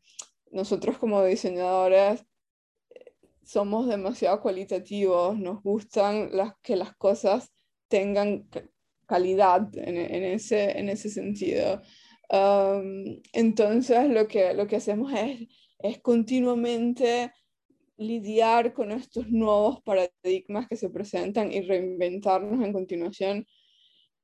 nosotros 0.50 0.98
como 0.98 1.22
diseñadores 1.24 2.24
eh, 2.90 3.12
somos 3.42 3.88
demasiado 3.88 4.40
cualitativos, 4.40 5.38
nos 5.38 5.62
gustan 5.62 6.30
las, 6.32 6.54
que 6.62 6.76
las 6.76 6.94
cosas 6.96 7.50
tengan 7.94 8.48
calidad 9.06 9.68
en, 9.76 10.24
ese, 10.24 10.76
en 10.76 10.88
ese 10.88 11.10
sentido. 11.10 11.80
entonces, 13.32 14.08
lo 14.08 14.26
que, 14.26 14.52
lo 14.52 14.66
que 14.66 14.76
hacemos 14.76 15.12
es, 15.12 15.46
es 15.78 16.00
continuamente 16.00 17.30
lidiar 17.96 18.72
con 18.72 18.90
estos 18.90 19.28
nuevos 19.28 19.80
paradigmas 19.82 20.66
que 20.66 20.76
se 20.76 20.90
presentan 20.90 21.52
y 21.52 21.60
reinventarnos 21.60 22.64
en 22.64 22.72
continuación. 22.72 23.46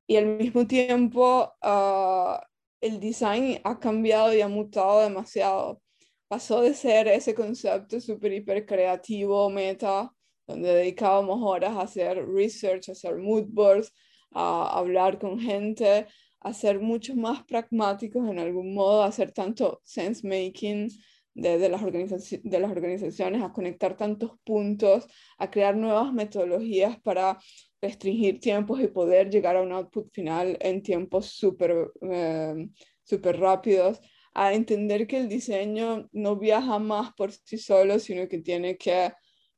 Y 0.09 0.17
al 0.17 0.27
mismo 0.27 0.67
tiempo, 0.67 1.53
ah, 1.63 2.45
el 2.81 2.99
design 2.99 3.61
ha 3.63 3.79
cambiado 3.79 4.35
y 4.35 4.41
ha 4.41 4.49
mutado 4.49 5.03
demasiado. 5.03 5.81
Pasó 6.27 6.63
de 6.63 6.75
ser 6.75 7.07
ese 7.07 7.37
concepto 7.37 8.01
súper 8.01 8.33
hiper 8.33 8.67
creativo, 8.67 9.49
meta, 9.49 10.13
donde 10.51 10.75
dedicábamos 10.75 11.41
horas 11.43 11.77
a 11.77 11.83
hacer 11.83 12.27
research, 12.27 12.89
a 12.89 12.93
hacer 12.93 13.17
mood 13.17 13.47
boards, 13.49 13.93
a 14.33 14.79
hablar 14.79 15.19
con 15.19 15.39
gente, 15.39 16.07
a 16.41 16.53
ser 16.53 16.81
mucho 16.81 17.15
más 17.15 17.45
pragmáticos 17.45 18.29
en 18.29 18.39
algún 18.39 18.75
modo, 18.75 19.03
a 19.03 19.07
hacer 19.07 19.33
tanto 19.33 19.81
sense 19.85 20.27
making 20.27 20.91
de, 21.35 21.69
las 21.69 21.83
de 21.83 22.59
las 22.61 22.71
organizaciones, 22.71 23.43
a 23.43 23.53
conectar 23.53 23.97
tantos 23.97 24.33
puntos, 24.45 25.07
a 25.39 25.51
crear 25.51 25.77
nuevas 25.77 26.13
metodologías 26.13 27.01
para 27.01 27.39
restringir 27.81 28.41
tiempos 28.41 28.81
y 28.81 28.89
poder 28.89 29.31
llegar 29.31 29.57
a 29.57 29.63
un 29.63 29.73
output 29.73 30.11
final 30.13 30.57
en 30.61 30.83
tiempos 30.83 31.27
súper 31.27 31.91
eh, 32.03 32.69
super 33.11 33.41
rápidos, 33.41 34.01
a 34.35 34.55
entender 34.55 35.07
que 35.07 35.19
el 35.19 35.29
diseño 35.29 36.09
no 36.13 36.37
viaja 36.37 36.79
más 36.79 37.13
por 37.15 37.33
sí 37.33 37.59
solo, 37.59 37.99
sino 37.99 38.29
que 38.29 38.39
tiene 38.39 38.77
que 38.77 39.13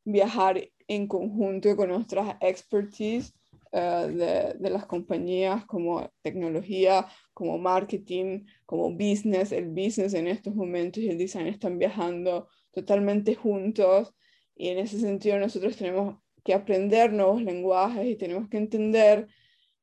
viajar 0.04 0.70
en 0.94 1.06
conjunto 1.06 1.76
con 1.76 1.88
nuestras 1.88 2.36
expertise 2.40 3.34
eh, 3.72 4.54
de, 4.58 4.70
las 4.70 4.84
compañías 4.86 5.64
como 5.64 6.10
tecnología, 6.20 7.06
como 7.32 7.56
marketing, 7.58 8.44
como 8.66 8.90
business. 8.92 9.52
El 9.52 9.68
business 9.68 10.14
en 10.14 10.28
estos 10.28 10.54
momentos 10.54 11.02
y 11.02 11.08
el 11.08 11.18
design 11.18 11.46
están 11.46 11.78
viajando 11.78 12.48
totalmente 12.72 13.34
juntos 13.34 14.14
y 14.54 14.68
en 14.68 14.78
ese 14.78 15.00
sentido 15.00 15.38
nosotros 15.38 15.76
tenemos 15.76 16.18
que 16.44 16.54
aprender 16.54 17.12
nuevos 17.12 17.42
lenguajes 17.42 18.06
y 18.06 18.16
tenemos 18.16 18.48
que 18.48 18.58
entender 18.58 19.28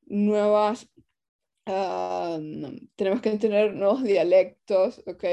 nuevas, 0.06 0.88
ah, 1.66 2.40
tenemos 2.96 3.22
que 3.22 3.30
entender 3.30 3.74
nuevos 3.74 4.04
dialectos, 4.04 5.02
¿ok? 5.08 5.24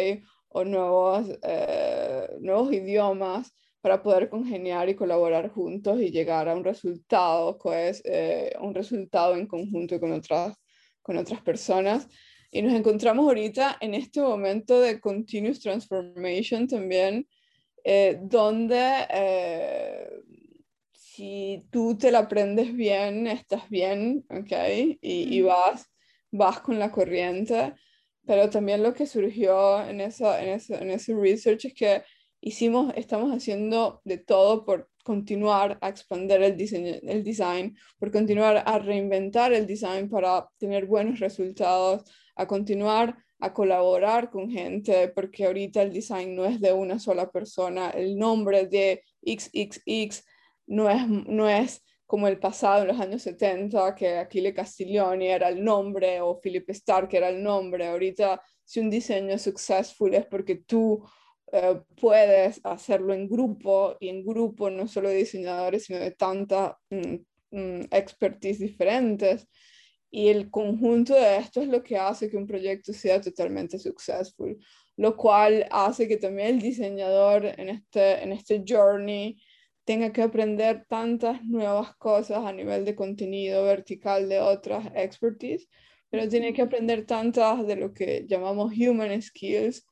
O 0.49 0.65
nuevos, 0.65 1.29
eh, 1.43 2.29
nuevos 2.41 2.73
idiomas 2.73 3.55
para 3.87 4.03
poder 4.03 4.29
congeniar 4.29 4.89
y 4.89 4.97
colaborar 4.97 5.49
juntos 5.49 6.01
y 6.01 6.11
llegar 6.11 6.49
a 6.49 6.57
un 6.57 6.65
resultado, 6.65 7.57
pues, 7.57 8.03
eh, 8.05 8.53
un 8.61 8.75
resultado 8.75 9.37
en 9.37 9.47
conjunto 9.47 10.01
con 10.01 10.11
otras, 10.11 10.57
con 11.03 11.17
otras 11.17 11.41
personas. 11.43 12.09
Y 12.51 12.63
nos 12.63 12.75
encontramos 12.75 13.25
ahorita 13.29 13.77
en 13.81 13.95
este 13.95 14.21
momento 14.21 14.81
de 14.81 14.99
continuous 14.99 15.61
transformation 15.61 16.67
también, 16.67 17.29
eh, 17.85 18.19
donde 18.23 19.07
eh, 19.09 20.09
si 20.93 21.65
tú 21.71 21.97
te 21.97 22.11
la 22.11 22.19
aprendes 22.19 22.75
bien, 22.75 23.29
estás 23.29 23.71
bien, 23.71 24.27
¿ok? 24.31 24.51
Y, 25.01 25.37
y, 25.37 25.43
vas, 25.43 25.87
vas 26.33 26.59
con 26.59 26.81
la 26.81 26.91
corriente. 26.91 27.75
Pero 28.27 28.51
también 28.51 28.83
lo 28.83 28.93
que 28.93 29.07
surgió 29.07 29.81
en, 29.87 30.01
esa, 30.01 30.43
en, 30.43 30.49
ese, 30.55 30.75
en 30.75 30.91
ese 30.91 31.15
research 31.15 31.67
es 31.67 31.75
que 31.75 32.03
hicimos, 32.47 32.93
estamos 32.95 33.33
haciendo 33.33 34.01
de 34.05 34.19
todo 34.19 34.65
por 34.65 34.89
continuar 35.03 35.79
a 35.81 35.89
expandir 35.89 36.41
el, 36.43 36.57
diseño, 36.57 36.95
el 37.03 37.25
design, 37.25 37.77
por 37.99 38.13
continuar 38.13 38.63
a 38.65 38.79
reinventar 38.79 39.53
el 39.53 39.67
design 39.67 40.09
para 40.09 40.49
tener 40.57 40.87
buenos 40.87 41.19
resultados, 41.19 42.09
a 42.37 42.47
continuar 42.47 43.17
a 43.41 43.53
colaborar 43.53 44.31
con 44.31 44.49
gente, 44.49 45.09
porque 45.09 45.45
ahorita 45.45 45.83
el 45.83 45.93
design 45.93 46.37
no 46.37 46.45
es 46.45 46.61
de 46.61 46.73
una 46.73 47.01
sola 47.01 47.29
persona, 47.33 47.91
el 47.91 48.17
nombre 48.17 48.69
de 48.69 49.03
XXX 49.23 50.25
no 50.69 50.89
es, 50.89 51.09
no 51.09 51.49
es 51.49 51.83
como 52.07 52.29
el 52.29 52.39
pasado 52.39 52.83
en 52.83 52.89
los 52.89 53.01
años 53.01 53.23
70, 53.23 53.93
que 53.97 54.19
Aquile 54.19 54.55
Castiglioni 54.55 55.27
era 55.27 55.49
el 55.49 55.65
nombre 55.65 56.21
o 56.21 56.41
Philip 56.41 56.71
Stark 56.71 57.13
era 57.13 57.29
el 57.29 57.43
nombre. 57.43 57.89
Ahorita, 57.89 58.41
si 58.63 58.79
un 58.79 58.89
diseño 58.89 59.35
es 59.35 59.43
successful 59.43 60.15
es 60.15 60.27
porque 60.27 60.55
tú 60.55 61.05
eh, 61.53 61.81
puedes 62.01 62.61
hacerlo 62.65 63.15
en 63.15 63.29
grupo 63.29 63.97
y 64.01 64.09
en 64.09 64.25
grupo 64.25 64.69
no 64.71 64.89
solo 64.89 65.09
de 65.09 65.17
diseñadores, 65.17 65.85
sino 65.85 65.99
de 66.01 66.11
tantas 66.11 66.75
mm, 66.91 67.17
mm, 67.51 67.81
expertise 67.91 68.59
diferentes. 68.59 69.49
Y 70.11 70.29
el 70.29 70.51
conjunto 70.51 71.15
de 71.15 71.39
esto 71.39 71.61
es 71.61 71.69
lo 71.69 71.83
que 71.83 71.99
hace 71.99 72.31
que 72.31 72.37
un 72.37 72.47
proyecto 72.47 72.93
sea 72.93 73.21
totalmente 73.21 73.79
successful, 73.79 74.59
lo 74.97 75.17
cual 75.17 75.67
hace 75.71 76.09
que 76.09 76.17
también 76.17 76.49
el 76.49 76.61
diseñador 76.61 77.47
en 77.47 77.69
este, 77.69 78.23
en 78.23 78.33
este 78.33 78.65
journey 78.67 79.39
tenga 79.85 80.13
que 80.13 80.23
aprender 80.23 80.85
tantas 80.89 81.45
nuevas 81.45 81.95
cosas 81.97 82.45
a 82.45 82.53
nivel 82.53 82.85
de 82.85 82.97
contenido 82.97 83.65
vertical 83.65 84.29
de 84.29 84.41
otras 84.41 84.87
expertise, 84.95 85.69
pero 86.11 86.29
tiene 86.29 86.53
que 86.53 86.63
aprender 86.63 87.07
tantas 87.07 87.67
de 87.67 87.77
lo 87.77 87.93
que 87.93 88.25
llamamos 88.29 88.73
human 88.77 89.21
skills 89.23 89.87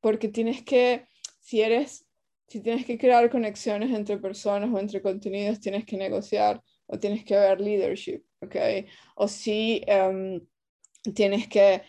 porque 0.00 0.28
tienes 0.28 0.62
que, 0.62 1.06
si 1.40 1.60
eres, 1.60 2.06
si 2.48 2.60
tienes 2.60 2.86
que 2.86 2.98
crear 2.98 3.28
conexiones 3.30 3.90
entre 3.90 4.18
personas 4.18 4.70
o 4.72 4.78
entre 4.78 5.02
contenidos, 5.02 5.60
tienes 5.60 5.84
que 5.84 5.96
negociar 5.96 6.62
o 6.86 6.98
tienes 6.98 7.24
que 7.24 7.36
ver 7.36 7.60
leadership, 7.60 8.22
¿ok? 8.40 8.56
O 9.16 9.26
si 9.28 9.82
em, 9.86 10.40
tienes 11.14 11.48
que 11.48 11.82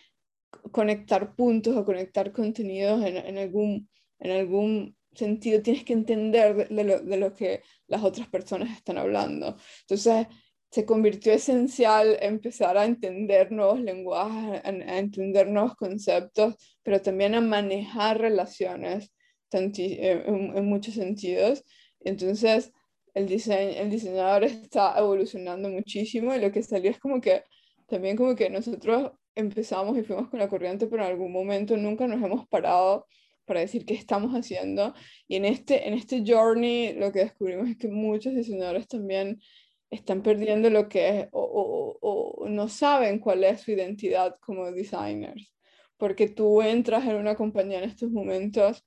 conectar 0.71 1.35
puntos 1.35 1.75
o 1.75 1.85
conectar 1.85 2.31
contenidos 2.31 3.03
en, 3.05 3.17
en, 3.17 3.37
algún, 3.37 3.89
en 4.19 4.31
algún 4.31 4.97
sentido, 5.13 5.61
tienes 5.61 5.83
que 5.83 5.93
entender 5.93 6.69
de, 6.69 6.83
lo, 6.83 6.99
de 6.99 7.17
lo 7.17 7.33
que 7.33 7.61
las 7.87 8.03
otras 8.03 8.27
personas 8.27 8.75
están 8.75 8.97
hablando. 8.97 9.57
Entonces, 9.81 10.27
se 10.69 10.85
convirtió 10.85 11.33
esencial 11.33 12.17
empezar 12.21 12.77
a 12.77 12.85
entender 12.85 13.51
nuevos 13.51 13.79
lenguajes, 13.79 14.61
a, 14.63 14.97
entender 14.97 15.47
nuevos 15.47 15.75
conceptos, 15.75 16.55
pero 16.87 17.01
también 17.01 17.35
a 17.35 17.41
manejar 17.41 18.17
relaciones 18.17 19.11
eh, 19.51 20.23
en, 20.25 20.65
muchos 20.65 20.93
sentidos. 20.93 21.65
Entonces, 21.99 22.71
el, 23.13 23.27
diseño, 23.27 23.77
el 23.77 23.89
diseñador 23.89 24.45
está 24.45 24.97
evolucionando 24.97 25.67
muchísimo 25.67 26.33
y 26.33 26.39
lo 26.39 26.49
que 26.49 26.63
salió 26.63 26.89
es 26.89 26.97
como 26.97 27.19
que 27.19 27.43
también 27.87 28.15
como 28.15 28.37
que 28.37 28.49
nosotros 28.49 29.11
empezamos 29.35 29.97
y 29.97 30.03
fuimos 30.03 30.29
con 30.29 30.39
la 30.39 30.47
corriente, 30.47 30.87
pero 30.87 31.03
en 31.03 31.09
algún 31.11 31.33
momento 31.33 31.75
nunca 31.75 32.07
nos 32.07 32.23
hemos 32.23 32.47
parado 32.47 33.05
para 33.43 33.59
decir 33.59 33.85
qué 33.85 33.93
estamos 33.93 34.31
haciendo. 34.31 34.93
Y 35.27 35.35
en 35.35 35.43
este, 35.43 35.89
en 35.89 35.93
este 35.93 36.23
journey 36.25 36.93
lo 36.93 37.11
que 37.11 37.19
descubrimos 37.19 37.67
es 37.67 37.77
que 37.77 37.89
muchos 37.89 38.33
diseñadores 38.33 38.87
también 38.87 39.41
están 39.89 40.23
perdiendo 40.23 40.69
lo 40.69 40.87
que 40.87 41.19
es 41.19 41.27
o, 41.33 42.45
no 42.47 42.69
saben 42.69 43.19
cuál 43.19 43.43
es 43.43 43.59
su 43.59 43.71
identidad 43.71 44.37
como 44.39 44.71
designers. 44.71 45.56
Porque 45.97 46.29
tú 46.29 46.61
entras 46.61 47.05
en 47.05 47.15
una 47.15 47.35
compañía 47.35 47.79
en 47.79 47.89
estos 47.89 48.11
momentos 48.11 48.85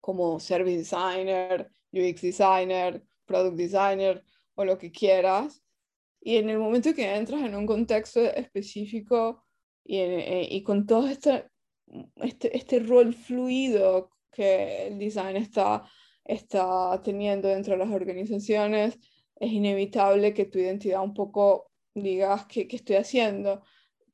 como 0.00 0.40
service 0.40 0.78
designer, 0.78 1.70
UX 1.92 2.22
designer, 2.22 3.02
product 3.24 3.56
designer 3.56 4.24
o 4.54 4.64
lo 4.64 4.78
que 4.78 4.90
quieras. 4.90 5.62
Y 6.20 6.36
en 6.36 6.50
el 6.50 6.58
momento 6.58 6.94
que 6.94 7.14
entras 7.14 7.42
en 7.42 7.54
un 7.54 7.66
contexto 7.66 8.20
específico 8.20 9.44
y, 9.84 9.98
eh, 9.98 10.48
y 10.50 10.62
con 10.62 10.86
todo 10.86 11.08
este, 11.08 11.44
este, 12.16 12.56
este 12.56 12.80
rol 12.80 13.14
fluido 13.14 14.10
que 14.32 14.88
el 14.88 14.98
design 14.98 15.36
está, 15.36 15.84
está 16.24 17.00
teniendo 17.02 17.48
dentro 17.48 17.72
de 17.72 17.78
las 17.78 17.90
organizaciones, 17.90 18.98
es 19.36 19.52
inevitable 19.52 20.34
que 20.34 20.46
tu 20.46 20.58
identidad 20.58 21.02
un 21.02 21.14
poco 21.14 21.70
digas 21.94 22.46
qué, 22.46 22.68
estoy 22.70 22.96
haciendo, 22.96 23.62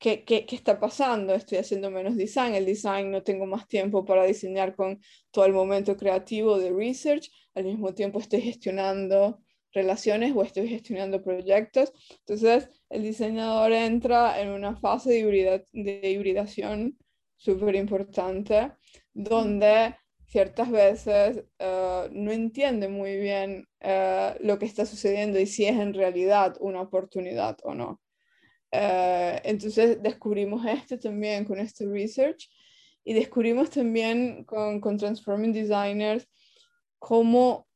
¿Qué, 0.04 0.22
qué, 0.22 0.44
qué, 0.44 0.54
está 0.54 0.78
pasando, 0.78 1.32
estoy 1.32 1.56
haciendo 1.56 1.90
menos 1.90 2.14
design, 2.14 2.54
el 2.54 2.66
design 2.66 3.10
no 3.10 3.22
tengo 3.22 3.46
más 3.46 3.66
tiempo 3.66 4.04
para 4.04 4.24
diseñar 4.24 4.76
con 4.76 5.00
todo 5.30 5.46
el 5.46 5.54
momento 5.54 5.96
creativo 5.96 6.58
de 6.58 6.70
research, 6.72 7.30
al 7.54 7.64
mismo 7.64 7.94
tiempo 7.94 8.18
estoy 8.20 8.42
gestionando 8.42 9.40
relaciones 9.72 10.36
o 10.36 10.42
estoy 10.42 10.68
gestionando 10.68 11.22
proyectos. 11.22 11.90
Entonces, 12.18 12.68
el 12.90 13.02
diseñador 13.02 13.72
entra 13.72 14.42
en 14.42 14.50
una 14.50 14.76
fase 14.76 15.10
de, 15.10 15.66
de 15.72 16.10
hibridación 16.10 16.98
súper 17.36 17.74
importante, 17.74 18.72
donde 19.14 19.96
ciertas 20.26 20.70
veces 20.70 21.44
eh, 21.58 22.08
no 22.12 22.30
entiende 22.30 22.88
muy 22.88 23.16
bien 23.16 23.66
eh, 23.80 24.36
lo 24.40 24.58
que 24.58 24.66
está 24.66 24.84
sucediendo 24.84 25.40
y 25.40 25.46
si 25.46 25.64
es 25.64 25.78
en 25.78 25.94
realidad 25.94 26.56
una 26.60 26.82
oportunidad 26.82 27.56
o 27.62 27.74
no. 27.74 28.03
Eh, 28.76 29.40
entonces 29.44 30.02
descubrimos 30.02 30.66
esto 30.66 30.98
también 30.98 31.44
con 31.44 31.58
este 31.60 31.86
research 31.86 32.50
y 33.04 33.14
descubrimos 33.14 33.70
también 33.70 34.42
con, 34.44 34.80
con 34.80 34.96
Transforming 34.98 35.52
Designers 35.52 36.26
cómo 36.98 37.68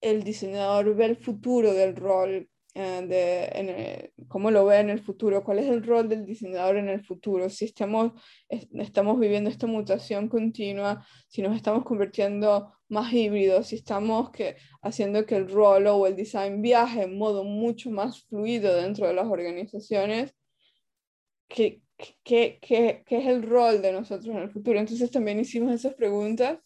el 0.00 0.22
diseñador 0.22 0.94
ve 0.94 1.06
el 1.06 1.16
futuro 1.16 1.74
del 1.74 1.96
rol 1.96 2.48
eh, 2.74 3.02
de 3.08 4.10
en 4.14 4.26
cómo 4.28 4.52
lo 4.52 4.64
ve 4.66 4.78
en 4.78 4.90
el 4.90 5.00
futuro, 5.00 5.42
cuál 5.42 5.58
es 5.58 5.66
el 5.66 5.82
rol 5.82 6.08
del 6.08 6.24
diseñador 6.24 6.76
en 6.76 6.88
el 6.88 7.04
futuro, 7.04 7.50
si 7.50 7.64
estamos, 7.64 8.12
estamos 8.48 9.18
viviendo 9.18 9.50
esta 9.50 9.66
mutación 9.66 10.28
continua, 10.28 11.04
si 11.28 11.42
nos 11.42 11.56
estamos 11.56 11.84
convirtiendo 11.84 12.72
más 12.92 13.12
híbridos, 13.12 13.68
si 13.68 13.76
estamos 13.76 14.30
que, 14.30 14.56
haciendo 14.82 15.26
que 15.26 15.36
el 15.36 15.50
rol 15.50 15.86
o 15.88 16.06
el 16.06 16.16
design 16.16 16.62
viaje 16.62 17.02
en 17.02 17.18
modo 17.18 17.44
mucho 17.44 17.90
más 17.90 18.22
fluido 18.24 18.74
dentro 18.76 19.08
de 19.08 19.14
las 19.14 19.26
organizaciones, 19.26 20.34
¿qué, 21.48 21.82
qué, 22.22 22.58
qué, 22.62 23.02
qué 23.06 23.18
es 23.18 23.26
el 23.26 23.42
rol 23.42 23.82
de 23.82 23.92
nosotros 23.92 24.34
en 24.34 24.42
el 24.42 24.50
futuro? 24.50 24.78
Entonces 24.78 25.10
también 25.10 25.40
hicimos 25.40 25.72
esas 25.74 25.94
preguntas 25.94 26.58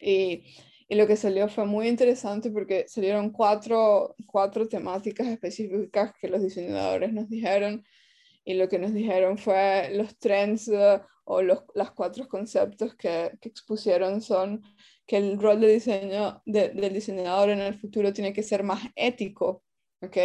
y 0.00 0.42
y 0.88 0.94
lo 0.94 1.06
que 1.06 1.16
salió 1.16 1.48
fue 1.48 1.66
muy 1.66 1.88
interesante 1.88 2.50
porque 2.50 2.86
salieron 2.88 3.30
cuatro, 3.30 4.14
cuatro 4.26 4.68
temáticas 4.68 5.26
específicas 5.26 6.12
que 6.20 6.28
los 6.28 6.42
diseñadores 6.42 7.12
nos 7.12 7.28
dijeron. 7.28 7.84
y 8.44 8.54
lo 8.54 8.68
que 8.68 8.78
nos 8.78 8.92
dijeron 8.94 9.38
fue 9.38 9.90
los 9.94 10.16
trends 10.18 10.68
uh, 10.68 11.00
o 11.24 11.42
los 11.42 11.64
las 11.74 11.90
cuatro 11.90 12.28
conceptos 12.28 12.94
que, 12.94 13.32
que, 13.40 13.48
expusieron 13.48 14.20
son 14.22 14.62
que 15.06 15.16
el 15.16 15.40
rol 15.40 15.60
de 15.60 15.68
diseño 15.68 16.42
del 16.44 16.92
diseñador 16.92 17.50
en 17.50 17.60
el 17.60 17.74
futuro 17.78 18.12
tiene 18.12 18.32
que 18.32 18.42
ser 18.42 18.62
más 18.62 18.82
ético, 18.96 19.62
¿ok? 20.02 20.16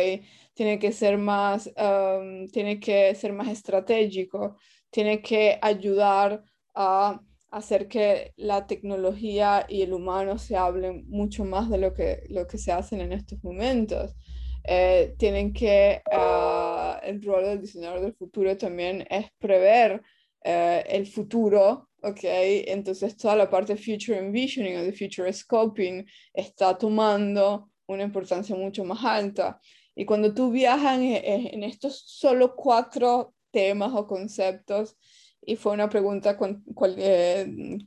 Tiene 0.54 0.80
que 0.80 0.92
ser 0.92 1.18
más, 1.18 1.68
um, 1.78 2.48
tiene 2.48 2.80
que 2.80 3.14
ser 3.16 3.34
más 3.34 3.48
estratégico, 3.50 4.58
tiene 4.90 5.22
que 5.22 5.60
ayudar 5.62 6.44
a 6.74 7.22
hacer 7.52 7.88
que 7.88 8.34
la 8.38 8.66
tecnología 8.66 9.66
y 9.68 9.82
el 9.82 9.94
humano 9.94 10.38
se 10.38 10.56
hablen 10.56 11.06
mucho 11.10 11.46
más 11.46 11.70
de 11.70 11.78
lo 11.78 11.94
que, 11.94 12.24
lo 12.30 12.48
que 12.48 12.58
se 12.58 12.72
hacen 12.72 13.02
en 13.02 13.14
estos 13.14 13.44
momentos. 13.44 14.16
Eh, 14.64 15.16
tienen 15.18 15.54
que, 15.54 16.02
uh, 16.12 17.00
el 17.04 17.22
rol 17.24 17.44
del 17.46 17.62
diseñador 17.62 18.02
del 18.02 18.14
futuro 18.14 18.56
también 18.58 19.06
es 19.10 19.28
prever 19.40 20.02
uh, 20.46 20.82
el 20.86 21.08
futuro, 21.08 21.90
¿ok? 22.02 22.20
Entonces 22.24 23.18
toda 23.18 23.36
la 23.36 23.50
parte 23.50 23.76
future 23.76 24.18
envisioning 24.18 24.78
o 24.78 24.84
de 24.84 24.94
future 24.94 25.32
scoping 25.32 26.06
está 26.34 26.78
tomando 26.78 27.70
una 27.88 28.04
importancia 28.04 28.56
mucho 28.56 28.84
más 28.84 29.04
alta. 29.04 29.60
Y 29.96 30.06
cuando 30.06 30.34
tú 30.34 30.52
viajas 30.52 31.00
en, 31.00 31.16
en 31.26 31.64
estos 31.64 32.02
solo 32.06 32.56
cuatro 32.56 33.34
temas 33.52 33.92
o 33.94 34.08
conceptos, 34.08 34.98
y 35.44 35.56
fue 35.56 35.74
una 35.74 35.90
pregunta 35.90 36.38
cual, 36.38 36.96
eh, 36.98 37.78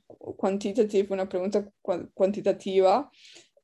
una 1.08 1.28
pregunta 1.28 1.70
cuantitativa 2.12 3.10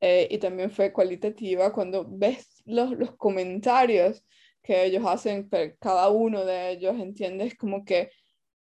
eh, 0.00 0.28
y 0.30 0.38
también 0.38 0.70
fue 0.70 0.92
cualitativa. 0.92 1.72
Cuando 1.72 2.06
ves 2.08 2.62
los, 2.66 2.92
los 2.92 3.16
comentarios 3.16 4.24
que 4.62 4.84
ellos 4.84 5.04
hacen, 5.06 5.48
cada 5.80 6.08
uno 6.08 6.44
de 6.44 6.70
ellos, 6.70 6.98
entiendes 7.00 7.56
como 7.56 7.84
que 7.84 8.10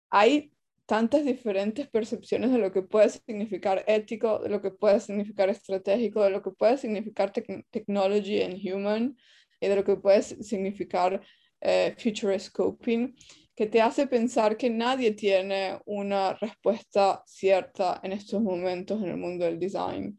hay 0.09 0.51
tantas 0.87 1.25
diferentes 1.25 1.87
percepciones 1.89 2.51
de 2.51 2.57
lo 2.57 2.71
que 2.71 2.81
puede 2.81 3.09
significar 3.09 3.83
ético, 3.87 4.39
de 4.39 4.49
lo 4.49 4.61
que 4.61 4.71
puede 4.71 4.99
significar 5.01 5.49
estratégico, 5.49 6.23
de 6.23 6.29
lo 6.29 6.41
que 6.41 6.51
puede 6.51 6.77
significar 6.77 7.31
technology 7.31 8.41
and 8.41 8.55
human 8.55 9.17
y 9.59 9.67
de 9.67 9.75
lo 9.75 9.83
que 9.83 9.97
puede 9.97 10.21
significar 10.21 11.21
eh, 11.59 11.93
future 11.97 12.39
scoping 12.39 13.15
que 13.53 13.65
te 13.65 13.81
hace 13.81 14.07
pensar 14.07 14.55
que 14.55 14.69
nadie 14.69 15.11
tiene 15.11 15.77
una 15.85 16.35
respuesta 16.35 17.21
cierta 17.25 17.99
en 18.03 18.13
estos 18.13 18.41
momentos 18.41 19.01
en 19.01 19.09
el 19.09 19.17
mundo 19.17 19.43
del 19.43 19.59
design 19.59 20.17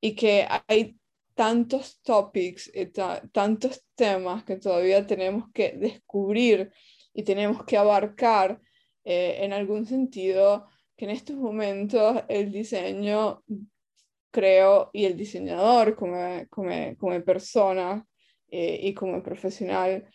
y 0.00 0.14
que 0.14 0.46
hay 0.66 0.96
tantos 1.34 2.02
topics 2.02 2.70
y 2.74 2.86
tantos 3.32 3.86
temas 3.94 4.44
que 4.44 4.56
todavía 4.56 5.06
tenemos 5.06 5.44
que 5.54 5.72
descubrir 5.78 6.70
y 7.14 7.22
tenemos 7.22 7.64
que 7.64 7.78
abarcar 7.78 8.60
eh, 9.04 9.38
en 9.40 9.52
algún 9.52 9.86
sentido 9.86 10.66
que 10.96 11.06
en 11.06 11.10
estos 11.10 11.36
momentos 11.36 12.22
el 12.28 12.52
diseño 12.52 13.42
creo 14.30 14.90
y 14.92 15.04
el 15.04 15.16
diseñador 15.16 15.94
como, 15.94 16.16
como, 16.48 16.70
como 16.96 17.22
persona 17.22 18.06
eh, 18.48 18.80
y 18.82 18.94
como 18.94 19.22
profesional 19.22 20.08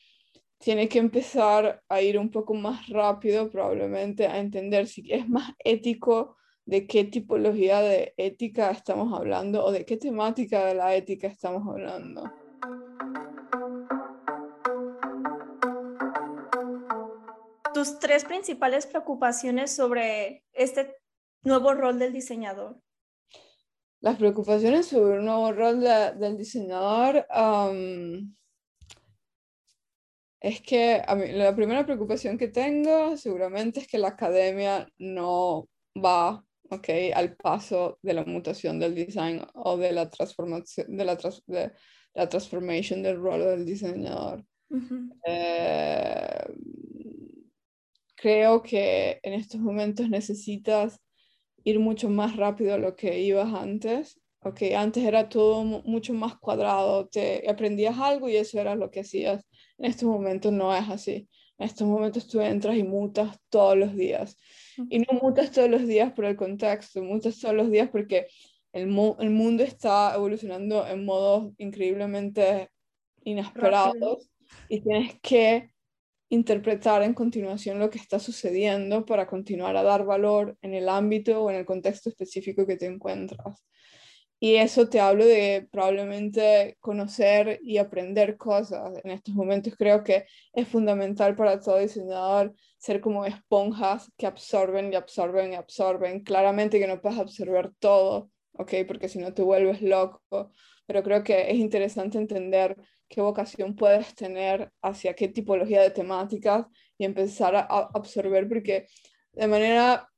tiene 0.57 0.89
que 0.89 0.99
empezar 0.99 1.83
a 1.87 2.01
ir 2.01 2.17
un 2.17 2.31
poco 2.31 2.53
más 2.53 2.87
rápido 2.89 3.49
probablemente 3.49 4.25
a 4.25 4.39
entender 4.39 4.87
si 4.87 5.11
es 5.11 5.27
más 5.29 5.51
ético 5.63 6.37
de 6.65 6.85
qué 6.87 7.05
tipología 7.05 7.81
de 7.81 8.13
ética 8.17 8.71
estamos 8.71 9.17
hablando 9.17 9.63
o 9.63 9.71
de 9.71 9.85
qué 9.85 9.97
temática 9.97 10.65
de 10.65 10.75
la 10.75 10.95
ética 10.95 11.27
estamos 11.27 11.65
hablando. 11.67 12.23
Tus 17.77 17.99
tres 17.99 18.25
principales 18.25 18.87
preocupaciones 18.87 19.69
sobre 19.69 20.43
este 20.51 20.95
nuevo 21.43 21.75
rol 21.75 21.99
del 21.99 22.11
diseñador. 22.11 22.81
Las 24.01 24.17
preocupaciones 24.17 24.87
sobre 24.87 25.19
un 25.19 25.25
nuevo 25.25 25.51
rol 25.51 25.81
del 25.81 26.37
diseñador 26.39 27.27
es 30.39 30.61
que 30.61 31.03
la 31.35 31.55
primera 31.55 31.85
preocupación 31.85 32.39
que 32.39 32.47
tengo 32.47 33.15
seguramente 33.15 33.81
es 33.81 33.87
que 33.87 33.99
la 33.99 34.07
academia 34.07 34.91
no 34.97 35.69
va 36.03 36.43
okay, 36.71 37.11
al 37.11 37.35
paso 37.35 37.99
de 38.01 38.15
la 38.15 38.25
mutación 38.25 38.79
del 38.79 38.95
design 38.95 39.45
o 39.53 39.77
de 39.77 39.91
la 39.91 40.09
transformación 40.09 40.97
de 40.97 41.05
la, 41.05 41.15
de 41.45 41.73
la 42.15 42.27
transformación 42.27 43.03
del 43.03 43.21
rol 43.21 43.41
del 43.41 43.65
diseñador. 43.67 44.43
Eh, 45.27 46.43
creo 48.27 48.61
que 48.61 49.21
en 49.23 49.33
estos 49.35 49.61
momentos 49.61 50.09
necesitas 50.09 50.99
ir 51.63 51.79
mucho 51.79 52.09
más 52.09 52.35
rápido 52.35 52.73
a 52.73 52.77
lo 52.77 52.93
que 52.93 53.21
ibas 53.21 53.53
antes. 53.53 54.19
Okay, 54.41 54.73
antes 54.73 55.05
era 55.05 55.29
todo 55.29 55.63
mucho 55.63 56.13
más 56.13 56.37
cuadrado, 56.37 57.07
te 57.07 57.49
aprendías 57.49 57.97
algo 57.97 58.27
y 58.27 58.35
eso 58.35 58.59
era 58.59 58.75
lo 58.75 58.91
que 58.91 58.99
hacías 58.99 59.45
en 59.77 59.85
estos 59.85 60.09
momentos 60.09 60.51
no 60.51 60.75
es 60.75 60.89
así. 60.89 61.29
En 61.57 61.67
estos 61.67 61.87
momentos 61.87 62.27
tú 62.27 62.41
entras 62.41 62.75
y 62.75 62.83
mutas 62.83 63.39
todos 63.49 63.77
los 63.77 63.95
días. 63.95 64.37
Y 64.89 64.99
no 64.99 65.19
mutas 65.21 65.51
todos 65.51 65.69
los 65.69 65.87
días 65.87 66.11
por 66.11 66.25
el 66.25 66.35
contexto, 66.35 67.01
mutas 67.01 67.39
todos 67.39 67.55
los 67.55 67.71
días 67.71 67.89
porque 67.89 68.27
el, 68.73 68.89
el 69.19 69.29
mundo 69.29 69.63
está 69.63 70.13
evolucionando 70.15 70.85
en 70.85 71.05
modos 71.05 71.53
increíblemente 71.57 72.69
inesperados 73.23 74.29
y 74.67 74.81
tienes 74.81 75.15
que 75.21 75.71
interpretar 76.29 77.03
en 77.03 77.13
continuación 77.13 77.79
lo 77.79 77.89
que 77.89 77.99
está 77.99 78.19
sucediendo 78.19 79.05
para 79.05 79.27
continuar 79.27 79.77
a 79.77 79.83
dar 79.83 80.05
valor 80.05 80.57
en 80.61 80.73
el 80.73 80.89
ámbito 80.89 81.43
o 81.43 81.49
en 81.49 81.57
el 81.57 81.65
contexto 81.65 82.09
específico 82.09 82.65
que 82.65 82.77
te 82.77 82.85
encuentras. 82.85 83.65
Y 84.39 84.55
eso 84.55 84.87
te 84.87 84.99
hablo 84.99 85.25
de 85.25 85.67
probablemente 85.71 86.77
conocer 86.79 87.59
y 87.63 87.79
aprender 87.79 88.37
cosas. 88.37 88.93
En 89.03 89.09
estos 89.11 89.33
momentos 89.33 89.73
creo 89.75 90.03
que 90.03 90.25
es 90.53 90.67
fundamental 90.67 91.35
para 91.35 91.59
todo 91.59 91.79
diseñador 91.79 92.53
ser 92.77 93.01
como 93.01 93.25
esponjas 93.25 94.11
que 94.15 94.27
absorben 94.27 94.93
y 94.93 94.95
absorben 94.95 95.53
y 95.53 95.55
absorben. 95.55 96.19
Claramente 96.23 96.79
que 96.79 96.87
no 96.87 97.01
puedes 97.01 97.17
absorber 97.17 97.71
todo, 97.79 98.29
¿ok? 98.53 98.73
Porque 98.87 99.09
si 99.09 99.17
no 99.17 99.33
te 99.33 99.41
vuelves 99.41 99.81
loco. 99.81 100.51
Pero 100.87 101.03
creo 101.03 101.23
que 101.23 101.51
es 101.51 101.57
interesante 101.57 102.17
entender 102.17 102.75
qué 103.07 103.21
vocación 103.21 103.75
puedes 103.75 104.15
tener 104.15 104.71
hacia 104.81 105.13
qué 105.13 105.27
tipología 105.27 105.81
de 105.81 105.91
temáticas 105.91 106.65
y 106.97 107.05
empezar 107.05 107.55
a 107.55 107.61
absorber 107.93 108.47
porque 108.47 108.87
de 109.33 109.47
manera 109.47 110.09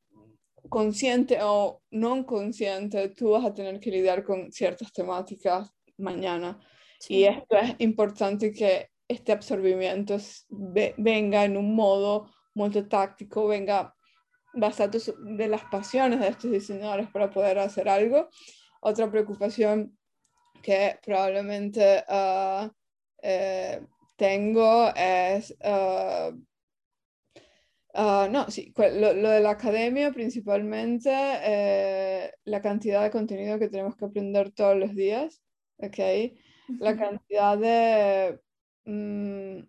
consciente 0.69 1.39
o 1.41 1.81
no 1.91 2.25
consciente, 2.25 3.09
tú 3.09 3.31
vas 3.31 3.45
a 3.45 3.53
tener 3.53 3.79
que 3.79 3.91
lidiar 3.91 4.23
con 4.23 4.51
ciertas 4.51 4.91
temáticas 4.93 5.71
mañana. 5.97 6.59
Y 7.07 7.23
esto 7.23 7.57
es 7.57 7.75
importante 7.79 8.51
que 8.51 8.89
este 9.07 9.31
absorbimiento 9.31 10.17
venga 10.49 11.43
en 11.45 11.57
un 11.57 11.75
modo 11.75 12.29
muy 12.53 12.69
táctico, 12.87 13.47
venga 13.47 13.95
basado 14.53 14.99
de 15.19 15.47
las 15.47 15.63
pasiones 15.65 16.19
de 16.19 16.27
estos 16.27 16.51
diseñadores 16.51 17.09
para 17.09 17.29
poder 17.29 17.59
hacer 17.59 17.87
algo. 17.89 18.29
Otra 18.81 19.09
preocupación 19.09 19.97
que 20.61 20.99
probablemente 21.03 22.03
ah, 22.07 22.71
eh, 23.21 23.81
tengo 24.17 24.93
es 24.95 25.55
uh, 25.63 26.33
Ah, 27.93 28.27
no, 28.31 28.49
sí, 28.51 28.71
lo, 28.77 29.13
de 29.13 29.39
la 29.41 29.49
academia 29.51 30.11
principalmente, 30.11 31.09
eh, 31.11 32.31
la 32.45 32.61
cantidad 32.61 33.03
de 33.03 33.09
contenido 33.11 33.57
que 33.57 33.67
tenemos 33.67 33.95
que 33.97 34.05
aprender 34.05 34.51
todos 34.51 34.77
los 34.77 34.95
días, 34.95 35.41
¿ok? 35.77 35.97
La 36.79 36.95
cantidad 36.95 37.57
de 37.57 38.39
mm, 38.85 39.63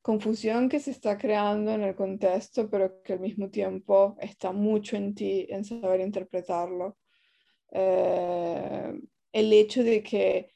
confusión 0.00 0.68
que 0.70 0.80
se 0.80 0.90
está 0.92 1.18
creando 1.18 1.72
en 1.72 1.82
el 1.82 1.94
contexto, 1.94 2.70
pero 2.70 3.02
que 3.02 3.12
al 3.14 3.20
mismo 3.20 3.50
tiempo 3.50 4.16
está 4.20 4.50
mucho 4.52 4.96
en 4.96 5.14
ti, 5.14 5.46
en 5.50 5.64
saber 5.64 6.00
interpretarlo. 6.00 6.96
Eh, 7.70 8.98
el 9.32 9.52
hecho 9.52 9.82
de 9.82 10.02
que 10.02 10.50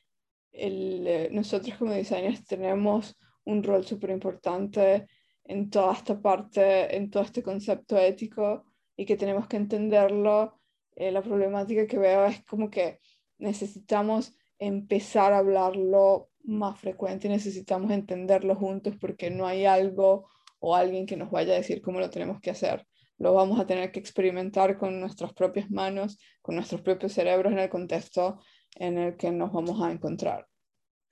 eh, 0.53 1.29
nosotros 1.33 1.77
como 1.79 1.93
designers 1.93 2.45
tenemos 2.45 3.19
un 3.45 3.63
rol 3.63 3.85
súper 3.85 4.11
importante 4.11 5.07
en 5.45 5.71
toda 5.71 5.95
esta 5.95 6.21
parte, 6.21 6.95
en 6.97 7.11
todo 7.11 7.23
este 7.23 7.43
concepto 7.43 7.99
ético 7.99 8.65
y 8.97 9.05
que 9.05 9.17
tenemos 9.17 9.49
que 9.49 9.57
entenderlo. 9.57 10.61
Eh, 10.95 11.11
la 11.11 11.23
problemática 11.23 11.87
que 11.87 11.99
veo 11.99 12.27
es 12.27 12.45
como 12.45 12.71
que 12.71 13.01
necesitamos 13.39 14.35
empezar 14.59 15.33
a 15.33 15.39
hablarlo 15.39 16.31
más 16.45 16.79
frecuente, 16.79 17.29
necesitamos 17.29 17.91
entenderlo 17.91 18.55
juntos 18.55 18.95
porque 19.01 19.31
no 19.31 19.47
hay 19.47 19.65
algo 19.65 20.29
o 20.61 20.77
alguien 20.77 21.07
que 21.07 21.17
nos 21.17 21.31
vaya 21.31 21.55
a 21.55 21.57
decir 21.57 21.81
cómo 21.83 21.99
lo 21.99 22.11
tenemos 22.11 22.41
que 22.41 22.51
hacer. 22.51 22.87
Lo 23.19 23.35
vamos 23.35 23.59
a 23.59 23.67
tener 23.67 23.91
que 23.91 24.01
experimentar 24.01 24.77
con 24.79 25.01
nuestras 25.01 25.33
propias 25.33 25.71
manos, 25.71 26.19
con 26.41 26.57
nuestros 26.57 26.83
propios 26.83 27.13
cerebros 27.13 27.53
en 27.53 27.59
el 27.61 27.69
contexto 27.69 28.39
en 28.77 28.99
el 28.99 29.17
que 29.17 29.31
nos 29.31 29.53
vamos 29.53 29.83
a 29.83 29.91
encontrar. 29.91 30.49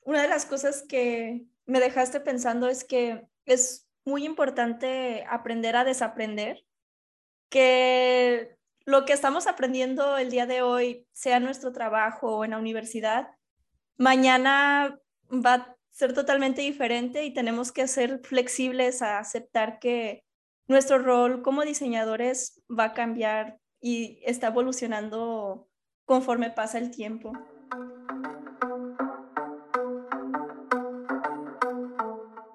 Una 0.02 0.22
de 0.22 0.28
las 0.28 0.46
cosas 0.46 0.84
que 0.88 1.46
me 1.66 1.80
dejaste 1.80 2.20
pensando 2.20 2.68
es 2.68 2.84
que 2.84 3.26
es 3.44 3.88
muy 4.04 4.24
importante 4.24 5.24
aprender 5.28 5.76
a 5.76 5.84
desaprender, 5.84 6.64
que 7.48 8.56
lo 8.84 9.04
que 9.04 9.12
estamos 9.12 9.46
aprendiendo 9.46 10.16
el 10.16 10.30
día 10.30 10.46
de 10.46 10.62
hoy, 10.62 11.06
sea 11.12 11.40
nuestro 11.40 11.72
trabajo 11.72 12.38
o 12.38 12.44
en 12.44 12.52
la 12.52 12.58
universidad, 12.58 13.28
mañana 13.96 14.98
va 15.30 15.54
a 15.54 15.76
ser 15.90 16.14
totalmente 16.14 16.62
diferente 16.62 17.24
y 17.24 17.34
tenemos 17.34 17.72
que 17.72 17.86
ser 17.86 18.20
flexibles 18.24 19.02
a 19.02 19.18
aceptar 19.18 19.78
que 19.78 20.24
nuestro 20.66 20.98
rol 20.98 21.42
como 21.42 21.62
diseñadores 21.62 22.62
va 22.70 22.84
a 22.84 22.94
cambiar 22.94 23.58
y 23.80 24.20
está 24.24 24.48
evolucionando 24.48 25.68
conforme 26.04 26.50
pasa 26.50 26.78
el 26.78 26.90
tiempo. 26.90 27.32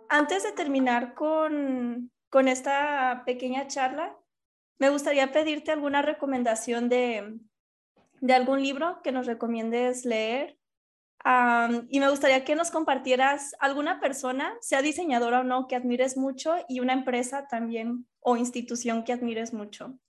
Antes 0.09 0.43
de 0.43 0.53
terminar 0.53 1.13
con, 1.13 2.09
con 2.29 2.47
esta 2.47 3.23
pequeña 3.25 3.67
charla, 3.67 4.15
me 4.79 4.89
gustaría 4.89 5.33
pedirte 5.33 5.71
alguna 5.71 6.01
recomendación 6.01 6.87
de, 6.87 7.39
de 8.21 8.33
algún 8.33 8.61
libro 8.61 9.01
que 9.03 9.11
nos 9.11 9.25
recomiendes 9.25 10.05
leer. 10.05 10.57
y 11.89 11.99
me 11.99 12.09
gustaría 12.09 12.45
que 12.45 12.55
nos 12.55 12.71
compartieras 12.71 13.55
alguna 13.59 13.99
persona, 13.99 14.55
sea 14.61 14.81
diseñadora 14.81 15.41
o 15.41 15.43
no, 15.43 15.67
que 15.67 15.75
admires 15.75 16.15
mucho 16.15 16.55
y 16.69 16.79
una 16.79 16.93
empresa 16.93 17.47
también 17.49 18.07
o 18.21 18.37
institución 18.37 19.03
que 19.03 19.11
admires 19.11 19.53
mucho. 19.53 19.99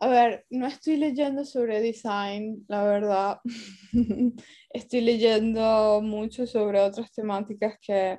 A 0.00 0.08
ver, 0.08 0.44
no 0.50 0.66
estoy 0.66 0.96
leyendo 0.96 1.44
sobre 1.44 1.80
design, 1.80 2.64
la 2.68 2.84
verdad. 2.84 3.40
estoy 4.70 5.00
leyendo 5.00 6.00
mucho 6.02 6.46
sobre 6.46 6.80
otras 6.80 7.12
temáticas 7.12 7.78
que 7.80 8.18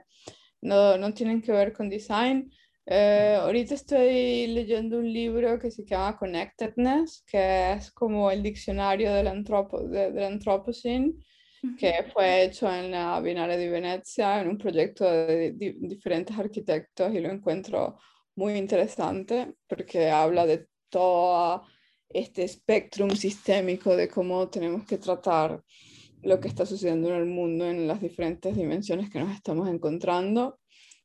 no, 0.62 0.98
no 0.98 1.14
tienen 1.14 1.42
que 1.42 1.52
ver 1.52 1.74
con 1.74 1.90
design. 1.90 2.52
Eh, 2.86 3.38
ahorita 3.40 3.76
estoy 3.76 4.48
leyendo 4.48 4.98
un 5.00 5.12
libro 5.12 5.60
que 5.60 5.70
se 5.70 5.86
llama 5.86 6.18
Connectedness, 6.18 7.24
que 7.28 7.74
es 7.74 7.92
como 7.92 8.32
el 8.32 8.42
diccionario 8.42 9.14
del, 9.14 9.28
antropo, 9.28 9.84
de, 9.84 10.12
del 10.12 10.24
Anthropocene, 10.24 11.14
que 11.78 12.06
fue 12.14 12.46
hecho 12.46 12.74
en 12.74 12.92
la 12.92 13.20
Bienal 13.20 13.50
de 13.50 13.70
Venecia, 13.70 14.42
en 14.42 14.48
un 14.48 14.58
proyecto 14.58 15.04
de, 15.06 15.52
diferentes 15.54 16.38
arquitectos 16.38 17.14
y 17.14 17.20
lo 17.20 17.30
encuentro 17.30 17.98
muy 18.36 18.54
interesante 18.54 19.54
porque 19.68 20.10
habla 20.10 20.46
de 20.46 20.68
todo 20.90 21.64
este 22.10 22.44
espectro 22.44 23.10
sistémico 23.16 23.96
de 23.96 24.08
cómo 24.08 24.50
tenemos 24.50 24.86
que 24.86 24.98
tratar 24.98 25.62
lo 26.22 26.40
que 26.40 26.48
está 26.48 26.66
sucediendo 26.66 27.10
en 27.10 27.16
el 27.16 27.26
mundo 27.26 27.66
en 27.66 27.88
las 27.88 28.02
diferentes 28.02 28.56
dimensiones 28.56 29.10
que 29.10 29.20
nos 29.20 29.34
estamos 29.36 29.70
encontrando. 29.70 30.60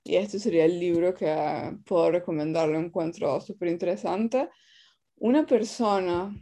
Y 0.04 0.16
este 0.16 0.38
sería 0.38 0.64
el 0.64 0.80
libro 0.80 1.14
que 1.14 1.76
puedo 1.84 2.10
recomendar, 2.10 2.68
lo 2.68 2.78
encuentro 2.78 3.40
súper 3.40 3.68
interesante. 3.68 4.48
Una 5.16 5.46
persona, 5.46 6.34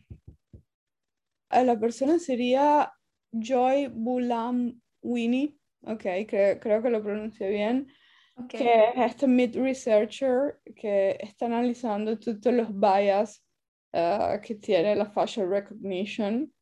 la 1.51 1.79
persona 1.79 2.19
sería 2.19 2.91
Joy 3.33 3.89
Bulam 3.89 4.81
Winnie, 5.03 5.59
ok, 5.83 6.03
creo, 6.29 6.83
que 6.83 6.91
lo 6.91 7.03
pronuncié 7.03 7.51
bien, 7.51 7.89
que 8.49 8.91
es 8.95 9.13
este 9.13 9.27
mid 9.27 9.57
researcher 9.57 10.61
que 10.77 11.17
está 11.21 11.47
analizando 11.47 12.19
todos 12.19 12.55
los 12.55 12.69
bias 12.73 13.43
eh, 13.93 14.41
que 14.43 14.55
tiene 14.57 14.95
la 14.97 15.07
facial 15.07 15.49
recognition 15.49 16.53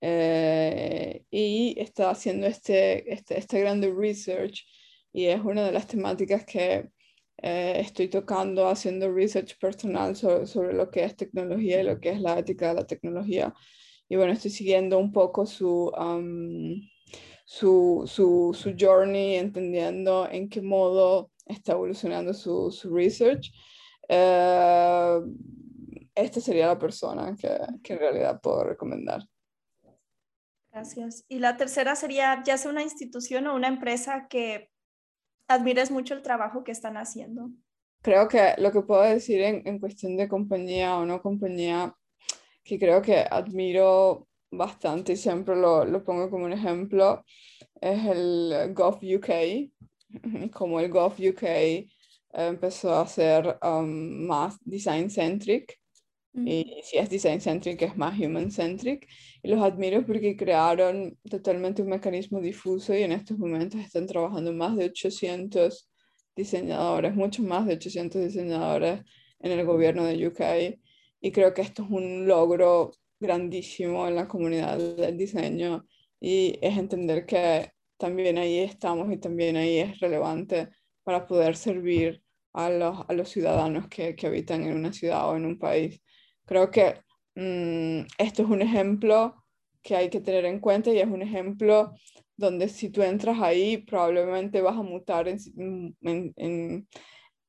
eh, 0.00 1.24
y 1.30 1.74
está 1.78 2.10
haciendo 2.10 2.46
este, 2.46 3.12
este, 3.12 3.38
este, 3.38 3.60
grande 3.60 3.92
research 3.92 4.66
y 5.12 5.26
es 5.26 5.40
una 5.40 5.64
de 5.64 5.72
las 5.72 5.86
temáticas 5.86 6.44
que 6.44 6.90
eh, 7.42 7.80
estoy 7.80 8.08
tocando 8.08 8.68
haciendo 8.68 9.12
research 9.12 9.58
personal 9.58 10.16
sobre, 10.16 10.72
lo 10.72 10.90
que 10.90 11.04
es 11.04 11.16
tecnología 11.16 11.80
y 11.80 11.84
lo 11.84 12.00
que 12.00 12.10
es 12.10 12.20
la 12.20 12.38
ética 12.38 12.68
de 12.68 12.74
la 12.74 12.86
tecnología. 12.86 13.54
Y 14.08 14.16
bueno, 14.16 14.32
estoy 14.32 14.50
siguiendo 14.50 14.98
un 14.98 15.12
poco 15.12 15.46
su, 15.46 15.90
su, 17.44 18.04
su, 18.06 18.56
su, 18.58 18.74
journey, 18.78 19.36
entendiendo 19.36 20.28
en 20.30 20.48
qué 20.48 20.62
modo 20.62 21.30
está 21.46 21.72
evolucionando 21.72 22.32
su, 22.32 22.70
su 22.70 22.94
research. 22.94 23.52
Eh, 24.08 25.20
esta 26.14 26.40
sería 26.40 26.68
la 26.68 26.78
persona 26.78 27.36
que, 27.36 27.50
que 27.82 27.92
en 27.92 27.98
realidad 27.98 28.40
puedo 28.40 28.64
recomendar. 28.64 29.22
Gracias. 30.72 31.24
Y 31.28 31.38
la 31.38 31.56
tercera 31.56 31.94
sería, 31.94 32.42
ya 32.44 32.58
sea 32.58 32.70
una 32.70 32.82
institución 32.82 33.46
o 33.46 33.54
una 33.54 33.68
empresa 33.68 34.26
que 34.28 34.70
admires 35.46 35.90
mucho 35.90 36.14
el 36.14 36.22
trabajo 36.22 36.64
que 36.64 36.72
están 36.72 36.96
haciendo. 36.96 37.50
Creo 38.02 38.28
que 38.28 38.54
lo 38.58 38.72
que 38.72 38.82
puedo 38.82 39.02
decir 39.02 39.40
en, 39.40 39.66
en 39.66 39.78
cuestión 39.78 40.16
de 40.16 40.28
compañía 40.28 40.96
o 40.96 41.06
no 41.06 41.22
compañía, 41.22 41.94
que 42.64 42.78
creo 42.78 43.02
que 43.02 43.24
admiro 43.30 44.26
bastante 44.56 45.12
y 45.12 45.16
siempre 45.16 45.56
lo, 45.56 45.84
lo 45.84 46.04
pongo 46.04 46.30
como 46.30 46.44
un 46.44 46.52
ejemplo, 46.52 47.24
es 47.80 48.04
el 48.06 48.72
Gov 48.74 49.00
UK. 49.02 49.70
Como 50.52 50.80
el 50.80 50.90
Gov 50.90 51.14
UK 51.14 51.86
empezó 52.32 52.94
a 52.94 53.06
ser 53.06 53.58
um, 53.62 54.26
más 54.26 54.56
design 54.64 55.10
centric. 55.10 55.78
Y 56.36 56.80
si 56.82 56.98
es 56.98 57.08
design 57.08 57.40
centric 57.40 57.82
es 57.82 57.96
más 57.96 58.18
human 58.18 58.50
centric. 58.50 59.06
Y 59.42 59.48
los 59.48 59.62
admiro 59.62 60.04
porque 60.04 60.36
crearon 60.36 61.16
totalmente 61.30 61.82
un 61.82 61.88
mecanismo 61.88 62.40
difuso 62.40 62.94
y 62.94 63.02
en 63.02 63.12
estos 63.12 63.38
momentos 63.38 63.80
están 63.80 64.06
trabajando 64.06 64.52
más 64.52 64.76
de 64.76 64.86
800 64.86 65.88
diseñadores, 66.34 67.14
mucho 67.14 67.42
más 67.42 67.66
de 67.66 67.74
800 67.74 68.22
diseñadores 68.22 69.02
en 69.40 69.52
el 69.52 69.64
gobierno 69.64 70.04
de 70.04 70.26
UK 70.26 70.40
y 71.24 71.32
creo 71.32 71.54
que 71.54 71.62
esto 71.62 71.82
es 71.84 71.90
un 71.90 72.26
logro 72.26 72.90
grandísimo 73.24 74.06
en 74.06 74.16
la 74.16 74.28
comunidad 74.28 74.78
del 74.78 75.16
diseño 75.16 75.86
y 76.20 76.58
es 76.62 76.76
entender 76.78 77.26
que 77.26 77.70
también 77.96 78.38
ahí 78.38 78.58
estamos 78.58 79.12
y 79.12 79.18
también 79.18 79.56
ahí 79.56 79.78
es 79.78 79.98
relevante 80.00 80.68
para 81.02 81.26
poder 81.26 81.56
servir 81.56 82.22
a 82.52 82.70
los, 82.70 82.98
a 83.08 83.12
los 83.12 83.28
ciudadanos 83.28 83.88
que, 83.88 84.14
que 84.14 84.26
habitan 84.26 84.62
en 84.62 84.76
una 84.76 84.92
ciudad 84.92 85.28
o 85.28 85.36
en 85.36 85.44
un 85.44 85.58
país. 85.58 86.00
Creo 86.44 86.70
que 86.70 87.00
mm, 87.34 88.06
esto 88.18 88.42
es 88.42 88.48
un 88.48 88.62
ejemplo 88.62 89.34
que 89.82 89.96
hay 89.96 90.08
que 90.08 90.20
tener 90.20 90.44
en 90.46 90.60
cuenta 90.60 90.90
y 90.90 90.98
es 90.98 91.06
un 91.06 91.22
ejemplo 91.22 91.92
donde 92.36 92.68
si 92.68 92.90
tú 92.90 93.02
entras 93.02 93.40
ahí 93.40 93.78
probablemente 93.78 94.60
vas 94.60 94.76
a 94.76 94.82
mutar 94.82 95.28
en, 95.28 95.38
en, 96.02 96.32
en, 96.36 96.88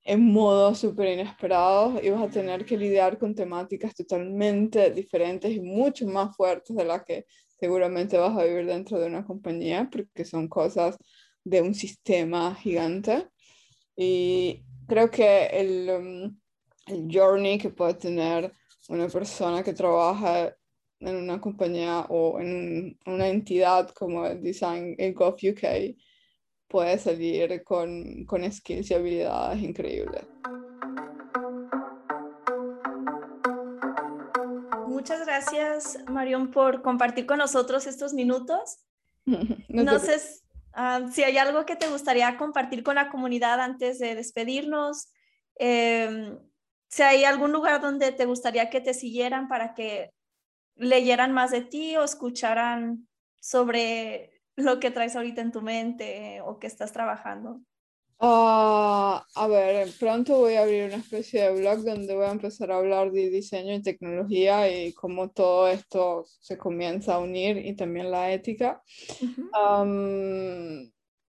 en 0.05 0.23
modos 0.23 0.79
súper 0.79 1.13
inesperados 1.13 2.01
y 2.03 2.11
vas 2.11 2.23
a 2.23 2.29
tener 2.29 2.63
que 2.63 2.77
lidiar 2.77 3.17
con 3.17 3.33
temáticas 3.33 3.95
totalmente 3.95 4.91
diferentes 4.91 5.51
y 5.51 5.59
mucho 5.59 6.05
más 6.05 6.35
fuertes 6.37 6.75
de 6.75 6.85
las 6.85 7.03
que 7.03 7.25
seguramente 7.59 8.17
vas 8.17 8.37
a 8.37 8.43
vivir 8.43 8.67
dentro 8.67 8.99
de 8.99 9.07
una 9.07 9.25
compañía 9.25 9.89
porque 9.91 10.23
son 10.23 10.47
cosas 10.47 10.95
de 11.43 11.61
un 11.61 11.73
sistema 11.73 12.53
gigante. 12.55 13.27
Y 13.95 14.63
creo 14.87 15.09
que 15.09 15.47
el, 15.47 15.89
mm, 15.99 16.93
el 16.93 17.07
journey 17.11 17.57
que 17.57 17.71
puede 17.71 17.95
tener 17.95 18.51
una 18.89 19.07
persona 19.07 19.63
que 19.63 19.73
trabaja 19.73 20.55
en 20.99 21.15
una 21.15 21.41
compañía 21.41 22.05
o 22.09 22.39
en 22.39 22.97
una 23.07 23.27
entidad 23.27 23.89
como 23.91 24.25
el 24.27 24.41
Design 24.41 24.95
Gov 25.15 25.35
UK 25.35 25.95
puede 26.67 26.97
salir 26.97 27.63
con, 27.63 28.25
con 28.25 28.51
skills 28.51 28.91
y 28.91 28.93
habilidades 28.93 29.61
increíbles. 29.61 30.25
Muchas 34.87 35.25
gracias, 35.25 35.99
Marion, 36.09 36.51
por 36.51 36.81
compartir 36.81 37.25
con 37.25 37.37
nosotros 37.37 37.85
estos 37.85 38.13
minutos. 38.13 38.79
no, 39.25 39.99
sé 39.99 40.19
ah, 40.73 41.07
si 41.11 41.23
hay 41.23 41.37
algo 41.37 41.65
que 41.65 41.75
te 41.75 41.87
gustaría 41.87 42.37
compartir 42.37 42.83
con 42.83 42.95
la 42.95 43.09
comunidad 43.09 43.59
antes 43.59 43.99
de 43.99 44.15
despedirnos. 44.15 45.11
Eh, 45.59 46.37
si 46.87 47.03
hay 47.03 47.23
algún 47.23 47.51
lugar 47.51 47.81
donde 47.81 48.11
te 48.13 48.25
gustaría 48.25 48.69
que 48.69 48.81
te 48.81 48.93
siguieran 48.93 49.47
para 49.47 49.73
que 49.73 50.11
leyeran 50.75 51.33
más 51.33 51.51
de 51.51 51.61
ti 51.61 51.95
o 51.97 52.03
escucharan 52.03 53.07
sobre 53.39 54.34
lo 54.55 54.79
que 54.79 54.91
traes 54.91 55.15
ahorita 55.15 55.41
en 55.41 55.51
tu 55.51 55.61
mente 55.61 56.41
o 56.41 56.59
que 56.59 56.67
estás 56.67 56.91
trabajando. 56.91 57.61
Ah, 58.19 59.25
a 59.35 59.47
ver, 59.47 59.89
pronto 59.99 60.37
voy 60.37 60.53
a 60.53 60.61
abrir 60.61 60.85
una 60.85 60.95
especie 60.95 61.43
de 61.43 61.59
blog 61.59 61.83
donde 61.83 62.15
voy 62.15 62.25
a 62.25 62.31
empezar 62.31 62.71
a 62.71 62.77
hablar 62.77 63.11
de 63.11 63.29
diseño 63.29 63.73
y 63.73 63.81
tecnología 63.81 64.69
y 64.71 64.93
cómo 64.93 65.29
todo 65.31 65.67
esto 65.67 66.25
se 66.39 66.57
comienza 66.57 67.15
a 67.15 67.19
unir 67.19 67.57
y 67.57 67.75
también 67.75 68.11
la 68.11 68.31
ética. 68.31 68.81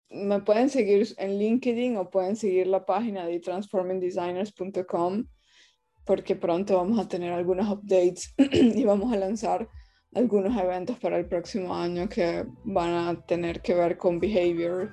me 0.09 0.41
pueden 0.41 0.69
seguir 0.69 1.07
en 1.17 1.39
LinkedIn 1.39 1.97
o 1.97 2.09
pueden 2.09 2.35
seguir 2.35 2.67
la 2.67 2.85
página 2.85 3.25
de 3.25 3.39
transformingdesigners.com 3.39 5.25
porque 6.05 6.35
pronto 6.35 6.75
vamos 6.75 6.99
a 6.99 7.07
tener 7.07 7.31
algunos 7.33 7.69
updates 7.69 8.33
y 8.37 8.83
vamos 8.83 9.11
a 9.13 9.17
lanzar 9.17 9.67
algunos 10.15 10.57
eventos 10.57 10.97
para 10.99 11.17
el 11.17 11.25
próximo 11.25 11.75
año 11.75 12.09
que 12.09 12.45
van 12.63 12.93
a 12.93 13.25
tener 13.25 13.61
que 13.61 13.73
ver 13.73 13.97
con 13.97 14.19
behavior, 14.19 14.91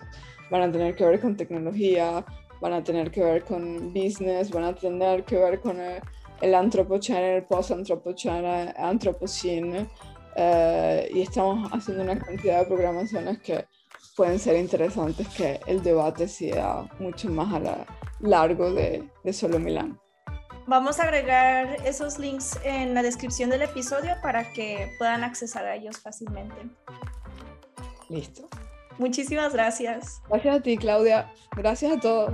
van 0.51 0.63
a 0.63 0.73
tener 0.73 0.95
que 0.95 1.05
ver 1.05 1.21
con 1.21 1.37
tecnología 1.37 2.25
van 2.63 2.75
a 2.75 2.85
tener 2.85 3.11
que 3.11 3.23
ver 3.23 3.45
con 3.45 3.93
business, 3.93 4.51
van 4.51 4.65
a 4.65 4.75
tener 4.75 5.25
que 5.25 5.37
ver 5.37 5.61
con 5.61 5.81
el, 5.81 6.01
el 6.41 6.55
anthropocene, 6.55 7.39
el 7.39 7.45
post-anthropocene, 7.45 8.73
anthropocene, 8.77 9.89
eh, 10.37 11.11
y 11.13 11.23
estamos 11.23 11.69
haciendo 11.73 12.05
una 12.05 12.19
cantidad 12.19 12.61
de 12.61 12.67
programaciones 12.67 13.41
que 13.41 13.67
pueden 14.17 14.39
ser 14.39 14.57
interesantes 14.57 15.27
que 15.29 15.61
el 15.67 15.83
debate 15.83 16.29
sea 16.29 16.89
mucho 17.01 17.29
más 17.31 17.53
a 17.53 17.59
la, 17.59 17.87
largo 18.21 18.73
de, 18.73 19.03
de 19.25 19.33
solo 19.33 19.59
Milán. 19.59 19.99
Vamos 20.73 21.01
a 21.01 21.03
agregar 21.03 21.77
esos 21.85 22.19
links 22.19 22.59
en 22.65 22.95
la 22.95 23.03
descripción 23.03 23.51
del 23.51 23.61
episodio 23.61 24.17
para 24.23 24.55
que 24.55 24.91
puedan 24.97 25.23
accesar 25.23 25.67
a 25.67 25.75
ellos 25.77 25.99
fácilmente. 25.99 26.57
Listo. 28.09 28.49
Muchísimas 28.97 29.53
gracias. 29.53 30.23
Gracias 30.31 30.57
a 30.57 30.61
ti, 30.63 30.79
Claudia. 30.79 31.31
Gracias 31.55 31.93
a 31.93 32.01
todos. 32.01 32.33